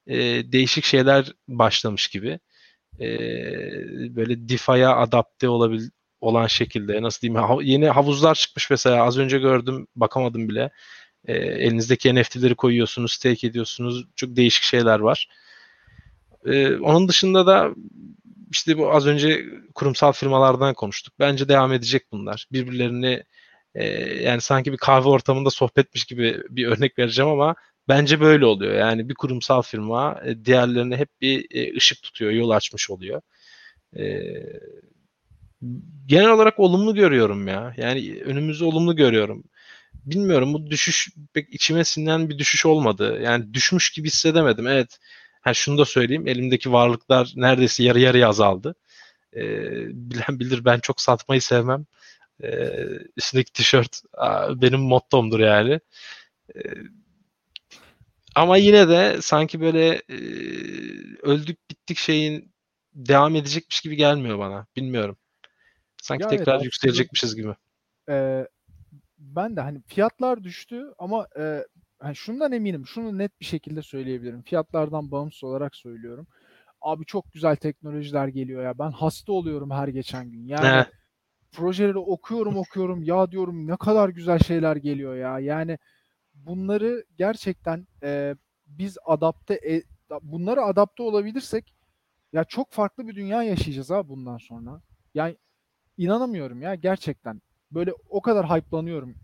e, 0.06 0.16
değişik 0.52 0.84
şeyler 0.84 1.32
başlamış 1.48 2.08
gibi. 2.08 2.40
E, 3.00 3.08
böyle 4.16 4.48
DeFi'ye 4.48 4.88
adapte 4.88 5.48
olabil 5.48 5.80
olan 6.20 6.46
şekilde 6.46 7.02
nasıl 7.02 7.20
diyeyim 7.20 7.60
yeni 7.62 7.88
havuzlar 7.88 8.34
çıkmış 8.34 8.70
mesela 8.70 9.04
az 9.04 9.18
önce 9.18 9.38
gördüm 9.38 9.86
bakamadım 9.96 10.48
bile 10.48 10.70
e, 11.24 11.34
elinizdeki 11.36 12.14
NFT'leri 12.14 12.54
koyuyorsunuz, 12.54 13.12
stake 13.12 13.46
ediyorsunuz. 13.46 14.04
Çok 14.16 14.36
değişik 14.36 14.62
şeyler 14.62 14.98
var. 15.00 15.28
E, 16.46 16.76
onun 16.76 17.08
dışında 17.08 17.46
da 17.46 17.70
işte 18.50 18.78
bu 18.78 18.92
az 18.92 19.06
önce 19.06 19.44
kurumsal 19.74 20.12
firmalardan 20.12 20.74
konuştuk. 20.74 21.14
Bence 21.18 21.48
devam 21.48 21.72
edecek 21.72 22.12
bunlar. 22.12 22.46
Birbirlerini 22.52 23.24
e, 23.78 23.86
yani 24.22 24.40
sanki 24.40 24.72
bir 24.72 24.76
kahve 24.76 25.08
ortamında 25.08 25.50
sohbetmiş 25.50 26.04
gibi 26.04 26.42
bir 26.50 26.66
örnek 26.66 26.98
vereceğim 26.98 27.30
ama 27.30 27.54
bence 27.88 28.20
böyle 28.20 28.46
oluyor. 28.46 28.74
Yani 28.74 29.08
bir 29.08 29.14
kurumsal 29.14 29.62
firma 29.62 30.20
e, 30.24 30.44
diğerlerine 30.44 30.96
hep 30.96 31.08
bir 31.20 31.46
e, 31.50 31.76
ışık 31.76 32.02
tutuyor, 32.02 32.30
yol 32.32 32.50
açmış 32.50 32.90
oluyor. 32.90 33.20
E, 33.96 34.02
genel 36.06 36.30
olarak 36.30 36.58
olumlu 36.58 36.94
görüyorum 36.94 37.48
ya. 37.48 37.74
Yani 37.76 38.22
önümüzü 38.24 38.64
olumlu 38.64 38.96
görüyorum 38.96 39.44
bilmiyorum 40.06 40.54
bu 40.54 40.70
düşüş 40.70 41.08
pek 41.34 41.54
içime 41.54 41.84
sinen 41.84 42.28
bir 42.28 42.38
düşüş 42.38 42.66
olmadı. 42.66 43.20
Yani 43.22 43.54
düşmüş 43.54 43.90
gibi 43.90 44.08
hissedemedim. 44.08 44.66
Evet. 44.66 44.98
Ha 45.40 45.54
şunu 45.54 45.78
da 45.78 45.84
söyleyeyim. 45.84 46.28
Elimdeki 46.28 46.72
varlıklar 46.72 47.32
neredeyse 47.36 47.84
yarı 47.84 48.00
yarıya 48.00 48.28
azaldı. 48.28 48.74
Ee, 49.36 49.40
bilen 49.88 50.40
bilir 50.40 50.64
ben 50.64 50.80
çok 50.80 51.00
satmayı 51.00 51.42
sevmem. 51.42 51.86
Ee, 52.42 52.86
üstündeki 53.16 53.52
tişört 53.52 54.02
benim 54.62 54.80
mottomdur 54.80 55.40
yani. 55.40 55.80
Ee, 56.56 56.60
ama 58.34 58.56
yine 58.56 58.88
de 58.88 59.18
sanki 59.22 59.60
böyle 59.60 60.02
e, 60.08 60.16
öldük 61.22 61.70
bittik 61.70 61.98
şeyin 61.98 62.52
devam 62.94 63.36
edecekmiş 63.36 63.80
gibi 63.80 63.96
gelmiyor 63.96 64.38
bana. 64.38 64.66
Bilmiyorum. 64.76 65.16
Sanki 66.02 66.22
ya 66.22 66.28
tekrar 66.28 66.54
evet, 66.54 66.64
yükselecekmişiz 66.64 67.36
gibi. 67.36 67.54
E, 68.08 68.46
ben 69.18 69.56
de 69.56 69.60
hani 69.60 69.82
fiyatlar 69.86 70.44
düştü 70.44 70.84
ama 70.98 71.26
e, 71.38 71.64
hani 71.98 72.16
şundan 72.16 72.52
eminim. 72.52 72.86
Şunu 72.86 73.18
net 73.18 73.40
bir 73.40 73.46
şekilde 73.46 73.82
söyleyebilirim. 73.82 74.42
Fiyatlardan 74.42 75.10
bağımsız 75.10 75.44
olarak 75.44 75.76
söylüyorum. 75.76 76.26
Abi 76.80 77.04
çok 77.04 77.32
güzel 77.32 77.56
teknolojiler 77.56 78.28
geliyor 78.28 78.62
ya. 78.62 78.78
Ben 78.78 78.90
hasta 78.90 79.32
oluyorum 79.32 79.70
her 79.70 79.88
geçen 79.88 80.30
gün. 80.30 80.46
Yani. 80.46 80.86
Projeleri 81.52 81.98
okuyorum 81.98 82.56
okuyorum. 82.56 83.02
ya 83.02 83.30
diyorum 83.30 83.66
ne 83.66 83.76
kadar 83.76 84.08
güzel 84.08 84.38
şeyler 84.38 84.76
geliyor 84.76 85.16
ya. 85.16 85.38
Yani 85.38 85.78
bunları 86.34 87.04
gerçekten 87.18 87.86
e, 88.02 88.34
biz 88.66 88.98
adapte 89.04 89.54
e, 89.54 89.82
bunları 90.22 90.62
adapte 90.62 91.02
olabilirsek 91.02 91.74
ya 92.32 92.44
çok 92.44 92.72
farklı 92.72 93.08
bir 93.08 93.14
dünya 93.14 93.42
yaşayacağız 93.42 93.90
ha 93.90 94.08
bundan 94.08 94.38
sonra. 94.38 94.82
Yani 95.14 95.36
inanamıyorum 95.96 96.62
ya 96.62 96.74
gerçekten. 96.74 97.42
Böyle 97.70 97.92
o 98.08 98.22
kadar 98.22 98.50
hype'lanıyorum 98.50 99.14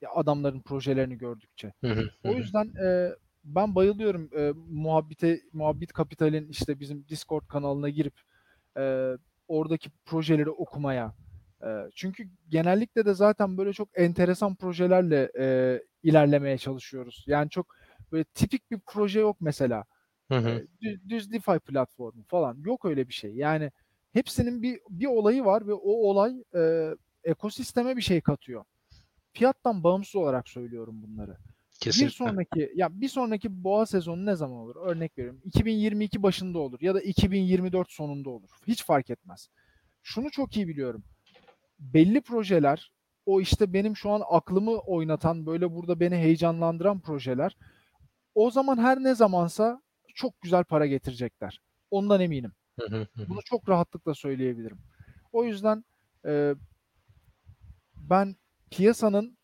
ya 0.00 0.10
adamların 0.14 0.60
projelerini 0.60 1.18
gördükçe. 1.18 1.72
O 2.24 2.34
yüzden 2.34 2.74
e, 2.84 3.10
ben 3.44 3.74
bayılıyorum 3.74 4.30
e, 4.36 4.52
muhabbite 4.70 5.40
muhabbit 5.52 5.92
kapitalin 5.92 6.48
işte 6.48 6.80
bizim 6.80 7.08
Discord 7.08 7.46
kanalına 7.46 7.88
girip 7.88 8.14
e, 8.76 9.12
oradaki 9.48 9.90
projeleri 10.04 10.50
okumaya. 10.50 11.14
E, 11.62 11.68
çünkü 11.94 12.28
genellikle 12.48 13.06
de 13.06 13.14
zaten 13.14 13.58
böyle 13.58 13.72
çok 13.72 13.88
enteresan 13.94 14.54
projelerle 14.54 15.30
e, 15.38 15.78
ilerlemeye 16.02 16.58
çalışıyoruz. 16.58 17.24
Yani 17.26 17.50
çok 17.50 17.74
böyle 18.12 18.24
tipik 18.24 18.70
bir 18.70 18.80
proje 18.86 19.20
yok 19.20 19.36
mesela. 19.40 19.84
Hı 20.28 20.38
hı. 20.38 20.66
Düz, 20.80 21.08
düz 21.08 21.32
DeFi 21.32 21.58
platformu 21.58 22.24
falan. 22.28 22.58
Yok 22.64 22.84
öyle 22.84 23.08
bir 23.08 23.14
şey. 23.14 23.34
Yani 23.34 23.70
hepsinin 24.12 24.62
bir 24.62 24.80
bir 24.90 25.06
olayı 25.06 25.44
var 25.44 25.66
ve 25.66 25.72
o 25.74 25.90
olay 25.90 26.44
e, 26.54 26.90
ekosisteme 27.24 27.96
bir 27.96 28.02
şey 28.02 28.20
katıyor. 28.20 28.64
Fiyattan 29.32 29.84
bağımsız 29.84 30.16
olarak 30.16 30.48
söylüyorum 30.48 31.02
bunları. 31.02 31.36
Bir 31.76 31.80
Kesinlikle. 31.80 32.14
sonraki 32.14 32.72
ya 32.74 33.00
bir 33.00 33.08
sonraki 33.08 33.64
boğa 33.64 33.86
sezonu 33.86 34.26
ne 34.26 34.36
zaman 34.36 34.58
olur? 34.58 34.76
Örnek 34.76 35.18
veriyorum. 35.18 35.40
2022 35.44 36.22
başında 36.22 36.58
olur 36.58 36.78
ya 36.80 36.94
da 36.94 37.00
2024 37.00 37.90
sonunda 37.90 38.30
olur. 38.30 38.50
Hiç 38.66 38.84
fark 38.84 39.10
etmez. 39.10 39.48
Şunu 40.02 40.30
çok 40.30 40.56
iyi 40.56 40.68
biliyorum. 40.68 41.04
Belli 41.78 42.20
projeler 42.20 42.92
o 43.26 43.40
işte 43.40 43.72
benim 43.72 43.96
şu 43.96 44.10
an 44.10 44.22
aklımı 44.30 44.78
oynatan 44.78 45.46
böyle 45.46 45.72
burada 45.74 46.00
beni 46.00 46.14
heyecanlandıran 46.16 47.00
projeler 47.00 47.56
o 48.34 48.50
zaman 48.50 48.78
her 48.78 48.98
ne 49.02 49.14
zamansa 49.14 49.82
çok 50.14 50.40
güzel 50.40 50.64
para 50.64 50.86
getirecekler. 50.86 51.60
Ondan 51.90 52.20
eminim. 52.20 52.52
Bunu 53.28 53.38
çok 53.44 53.68
rahatlıkla 53.68 54.14
söyleyebilirim. 54.14 54.78
O 55.32 55.44
yüzden 55.44 55.84
e, 56.24 56.54
ben 57.96 58.36
piyasanın 58.70 59.38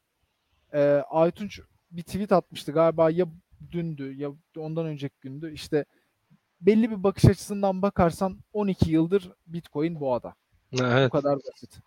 e, 0.73 0.81
Aytunç 1.11 1.61
bir 1.91 2.03
tweet 2.03 2.33
atmıştı 2.33 2.73
galiba 2.73 3.11
ya 3.11 3.27
dündü 3.71 4.15
ya 4.15 4.31
ondan 4.57 4.87
önceki 4.87 5.15
gündü. 5.21 5.53
İşte 5.53 5.85
belli 6.61 6.91
bir 6.91 7.03
bakış 7.03 7.25
açısından 7.25 7.83
bakarsan 7.83 8.39
12 8.53 8.91
yıldır 8.91 9.33
Bitcoin 9.47 10.01
boğada. 10.01 10.35
Bu 10.73 10.85
Evet. 10.85 11.13
kadar 11.13 11.37
basit. 11.37 11.79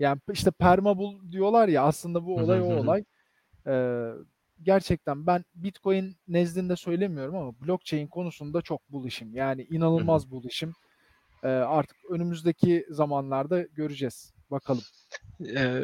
Yani 0.00 0.20
işte 0.32 0.50
permabul 0.50 1.32
diyorlar 1.32 1.68
ya 1.68 1.82
aslında 1.82 2.26
bu 2.26 2.36
Hı 2.36 2.40
hı, 2.40 2.44
olay 2.44 2.60
o 2.60 2.68
hı 2.68 2.80
olay. 2.80 3.04
Ee, 3.66 4.10
gerçekten 4.62 5.26
ben 5.26 5.44
Bitcoin 5.54 6.16
nezdinde 6.28 6.76
söylemiyorum 6.76 7.36
ama 7.36 7.52
blockchain 7.60 8.06
konusunda 8.06 8.62
çok 8.62 8.90
bullish'im. 8.90 9.34
Yani 9.34 9.66
inanılmaz 9.70 10.30
bullish'im. 10.30 10.72
Ee, 11.42 11.48
artık 11.48 11.96
önümüzdeki 12.10 12.86
zamanlarda 12.90 13.62
göreceğiz. 13.62 14.32
Bakalım. 14.50 14.82
Ee, 15.56 15.82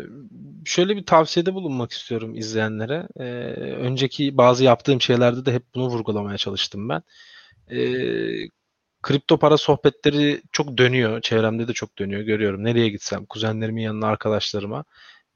şöyle 0.64 0.96
bir 0.96 1.06
tavsiyede 1.06 1.54
bulunmak 1.54 1.92
istiyorum 1.92 2.34
izleyenlere. 2.34 3.08
Ee, 3.16 3.24
önceki 3.72 4.36
bazı 4.36 4.64
yaptığım 4.64 5.00
şeylerde 5.00 5.46
de 5.46 5.52
hep 5.52 5.62
bunu 5.74 5.88
vurgulamaya 5.88 6.38
çalıştım 6.38 6.88
ben. 6.88 7.02
Ee, 7.70 8.48
kripto 9.02 9.38
para 9.38 9.58
sohbetleri 9.58 10.42
çok 10.52 10.78
dönüyor. 10.78 11.20
Çevremde 11.20 11.68
de 11.68 11.72
çok 11.72 11.98
dönüyor. 11.98 12.22
Görüyorum. 12.22 12.64
Nereye 12.64 12.88
gitsem, 12.88 13.26
kuzenlerimin 13.26 13.82
yanına, 13.82 14.06
arkadaşlarıma. 14.06 14.84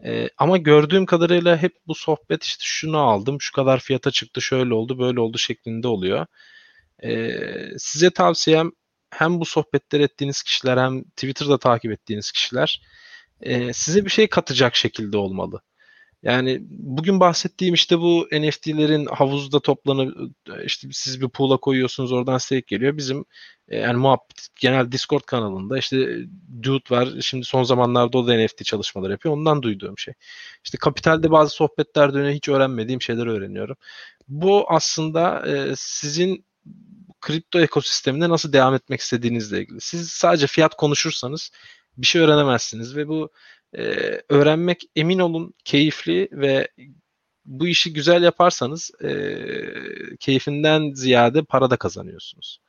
Ee, 0.04 0.28
ama 0.38 0.56
gördüğüm 0.58 1.06
kadarıyla 1.06 1.56
hep 1.56 1.76
bu 1.86 1.94
sohbet 1.94 2.44
işte 2.44 2.62
şunu 2.66 2.98
aldım, 2.98 3.40
şu 3.40 3.52
kadar 3.52 3.80
fiyata 3.80 4.10
çıktı, 4.10 4.42
şöyle 4.42 4.74
oldu, 4.74 4.98
böyle 4.98 5.20
oldu 5.20 5.38
şeklinde 5.38 5.88
oluyor. 5.88 6.26
Ee, 7.04 7.78
size 7.78 8.10
tavsiyem 8.10 8.72
hem 9.10 9.40
bu 9.40 9.44
sohbetler 9.44 10.00
ettiğiniz 10.00 10.42
kişiler 10.42 10.78
hem 10.78 11.04
Twitter'da 11.04 11.58
takip 11.58 11.92
ettiğiniz 11.92 12.32
kişiler 12.32 12.82
e, 13.40 13.72
size 13.72 14.04
bir 14.04 14.10
şey 14.10 14.28
katacak 14.28 14.76
şekilde 14.76 15.16
olmalı. 15.18 15.60
Yani 16.22 16.58
bugün 16.70 17.20
bahsettiğim 17.20 17.74
işte 17.74 17.98
bu 18.00 18.28
NFT'lerin 18.32 19.06
havuzda 19.06 19.60
toplanıp 19.60 20.32
işte 20.64 20.88
siz 20.92 21.20
bir 21.20 21.28
pool'a 21.28 21.56
koyuyorsunuz 21.56 22.12
oradan 22.12 22.38
stake 22.38 22.64
geliyor. 22.66 22.96
Bizim 22.96 23.24
e, 23.68 23.78
yani 23.78 23.96
muhabbet 23.96 24.48
genel 24.60 24.92
Discord 24.92 25.20
kanalında 25.20 25.78
işte 25.78 25.96
Dude 26.62 26.96
var. 26.96 27.08
Şimdi 27.20 27.44
son 27.44 27.62
zamanlarda 27.62 28.18
o 28.18 28.26
da 28.26 28.44
NFT 28.44 28.64
çalışmalar 28.64 29.10
yapıyor. 29.10 29.34
Ondan 29.34 29.62
duyduğum 29.62 29.98
şey. 29.98 30.14
İşte 30.64 30.78
kapitalde 30.78 31.30
bazı 31.30 31.50
sohbetler 31.54 32.14
dönüyor. 32.14 32.34
Hiç 32.34 32.48
öğrenmediğim 32.48 33.02
şeyler 33.02 33.26
öğreniyorum. 33.26 33.76
Bu 34.28 34.66
aslında 34.68 35.46
e, 35.48 35.72
sizin 35.76 36.44
kripto 37.20 37.60
ekosistemine 37.60 38.28
nasıl 38.28 38.52
devam 38.52 38.74
etmek 38.74 39.00
istediğinizle 39.00 39.60
ilgili. 39.60 39.80
Siz 39.80 40.08
sadece 40.08 40.46
fiyat 40.46 40.76
konuşursanız 40.76 41.50
bir 41.96 42.06
şey 42.06 42.22
öğrenemezsiniz 42.22 42.96
ve 42.96 43.08
bu 43.08 43.30
e, 43.76 43.82
öğrenmek 44.28 44.82
emin 44.96 45.18
olun 45.18 45.54
keyifli 45.64 46.28
ve 46.32 46.68
bu 47.44 47.66
işi 47.66 47.92
güzel 47.92 48.22
yaparsanız 48.22 48.90
e, 49.04 49.10
keyfinden 50.20 50.92
ziyade 50.94 51.42
para 51.42 51.70
da 51.70 51.76
kazanıyorsunuz. 51.76 52.60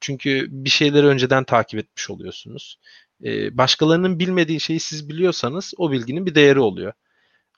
Çünkü 0.00 0.46
bir 0.50 0.70
şeyleri 0.70 1.06
önceden 1.06 1.44
takip 1.44 1.80
etmiş 1.80 2.10
oluyorsunuz. 2.10 2.78
E, 3.24 3.58
başkalarının 3.58 4.18
bilmediği 4.18 4.60
şeyi 4.60 4.80
siz 4.80 5.08
biliyorsanız 5.08 5.74
o 5.76 5.92
bilginin 5.92 6.26
bir 6.26 6.34
değeri 6.34 6.60
oluyor. 6.60 6.92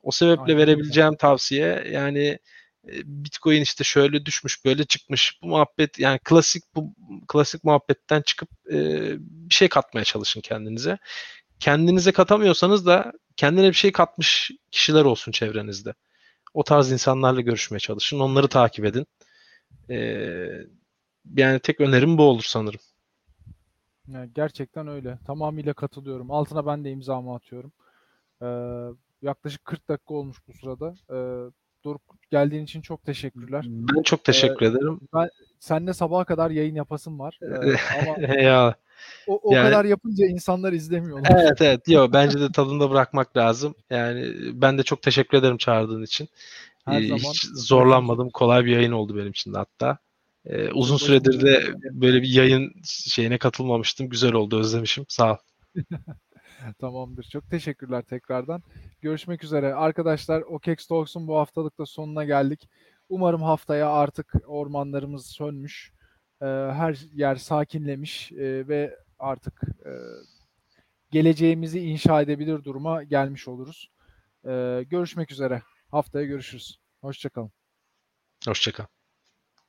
O 0.03 0.11
sebeple 0.11 0.42
Aynen 0.42 0.59
verebileceğim 0.59 1.16
tavsiye 1.16 1.84
yani 1.90 2.38
Bitcoin 3.05 3.62
işte 3.62 3.84
şöyle 3.84 4.26
düşmüş 4.26 4.64
böyle 4.64 4.84
çıkmış 4.84 5.38
bu 5.42 5.47
muhabbet 5.47 5.99
yani 5.99 6.18
klasik 6.24 6.62
bu 6.74 6.95
klasik 7.28 7.64
muhabbetten 7.64 8.22
çıkıp 8.22 8.49
e, 8.72 8.76
bir 9.18 9.55
şey 9.55 9.68
katmaya 9.68 10.05
çalışın 10.05 10.40
kendinize. 10.40 10.99
Kendinize 11.61 12.13
katamıyorsanız 12.13 12.87
da 12.87 13.13
kendine 13.37 13.69
bir 13.69 13.73
şey 13.73 13.93
katmış 13.93 14.51
kişiler 14.71 15.05
olsun 15.05 15.33
çevrenizde. 15.33 15.95
O 16.55 16.65
tarz 16.65 16.93
insanlarla 16.93 17.41
görüşmeye 17.41 17.79
çalışın. 17.79 18.21
Onları 18.21 18.49
takip 18.49 18.85
edin. 18.85 19.07
E, 19.91 19.97
yani 21.37 21.59
tek 21.59 21.81
önerim 21.81 22.19
bu 22.19 22.23
olur 22.23 22.45
sanırım. 22.47 22.81
Yani 24.09 24.31
gerçekten 24.35 24.89
öyle. 24.89 25.19
Tamamıyla 25.27 25.75
katılıyorum. 25.75 26.31
Altına 26.31 26.67
ben 26.67 26.85
de 26.85 26.91
imzamı 26.91 27.35
atıyorum. 27.35 27.73
Ee, 28.43 28.47
yaklaşık 29.23 29.65
40 29.65 29.89
dakika 29.89 30.15
olmuş 30.15 30.37
bu 30.49 30.53
sırada. 30.53 30.95
Ee, 31.11 31.51
Doruk 31.85 32.03
geldiğin 32.31 32.65
için 32.65 32.81
çok 32.81 33.05
teşekkürler. 33.05 33.65
Ben 33.67 34.03
çok 34.03 34.25
teşekkür 34.25 34.67
Ee, 34.67 34.69
ederim. 34.69 35.01
Ben 35.15 35.29
seninle 35.61 35.93
sabaha 35.93 36.25
kadar 36.25 36.51
yayın 36.51 36.75
yapasım 36.75 37.19
var. 37.19 37.39
Ee, 37.43 37.47
ama 38.11 38.27
ya 38.27 38.75
o, 39.26 39.40
o 39.42 39.55
Yani- 39.55 39.70
kadar 39.70 39.84
yapınca 39.84 40.26
insanlar 40.26 40.72
izlemiyorlar. 40.72 41.30
Evet 41.42 41.61
evet. 41.62 41.88
Yo 41.88 42.09
bence 42.12 42.40
de 42.40 42.53
tadında 42.53 42.90
bırakmak 42.90 43.36
lazım. 43.36 43.74
Yani 43.90 44.32
ben 44.53 44.78
de 44.78 44.82
çok 44.82 45.03
teşekkür 45.03 45.38
ederim 45.38 45.57
çağırdığın 45.57 46.03
için. 46.03 46.28
Her 46.84 47.01
Ee, 47.03 47.07
zaman. 47.07 47.18
hiç 47.18 47.45
zorlanmadım. 47.55 48.30
Kolay 48.30 48.64
bir 48.64 48.72
yayın 48.72 48.92
oldu 48.92 49.16
benim 49.16 49.30
için 49.30 49.55
de 49.55 49.59
hatta. 49.59 49.99
Ee, 50.47 50.70
uzun 50.70 50.97
süredir 50.97 51.40
de 51.40 51.62
böyle 51.90 52.22
bir 52.22 52.28
yayın 52.28 52.72
şeyine 52.84 53.38
katılmamıştım. 53.38 54.09
Güzel 54.09 54.32
oldu. 54.32 54.59
Özlemişim. 54.61 55.05
Sağ 55.09 55.32
ol. 55.32 55.36
Tamamdır. 56.80 57.24
Çok 57.32 57.51
teşekkürler 57.51 58.03
tekrardan. 58.03 58.62
Görüşmek 59.01 59.45
üzere. 59.45 59.74
Arkadaşlar 59.74 60.40
OKEX 60.42 60.86
Talks'un 60.86 61.28
bu 61.28 61.36
haftalık 61.36 61.78
da 61.78 61.86
sonuna 61.86 62.24
geldik. 62.24 62.68
Umarım 63.09 63.42
haftaya 63.42 63.90
artık 63.90 64.34
ormanlarımız 64.47 65.26
sönmüş. 65.26 65.92
Ee, 66.45 66.72
her 66.72 66.99
yer 67.14 67.36
sakinlemiş 67.36 68.32
ee, 68.32 68.68
ve 68.68 68.99
artık 69.18 69.62
e, 69.86 69.92
geleceğimizi 71.11 71.80
inşa 71.80 72.22
edebilir 72.22 72.64
duruma 72.64 73.03
gelmiş 73.03 73.49
oluruz. 73.49 73.90
Ee, 74.47 74.84
görüşmek 74.90 75.32
üzere. 75.32 75.62
Haftaya 75.90 76.26
görüşürüz. 76.26 76.78
Hoşçakalın. 77.01 77.53
Hoşçakal. 78.47 78.86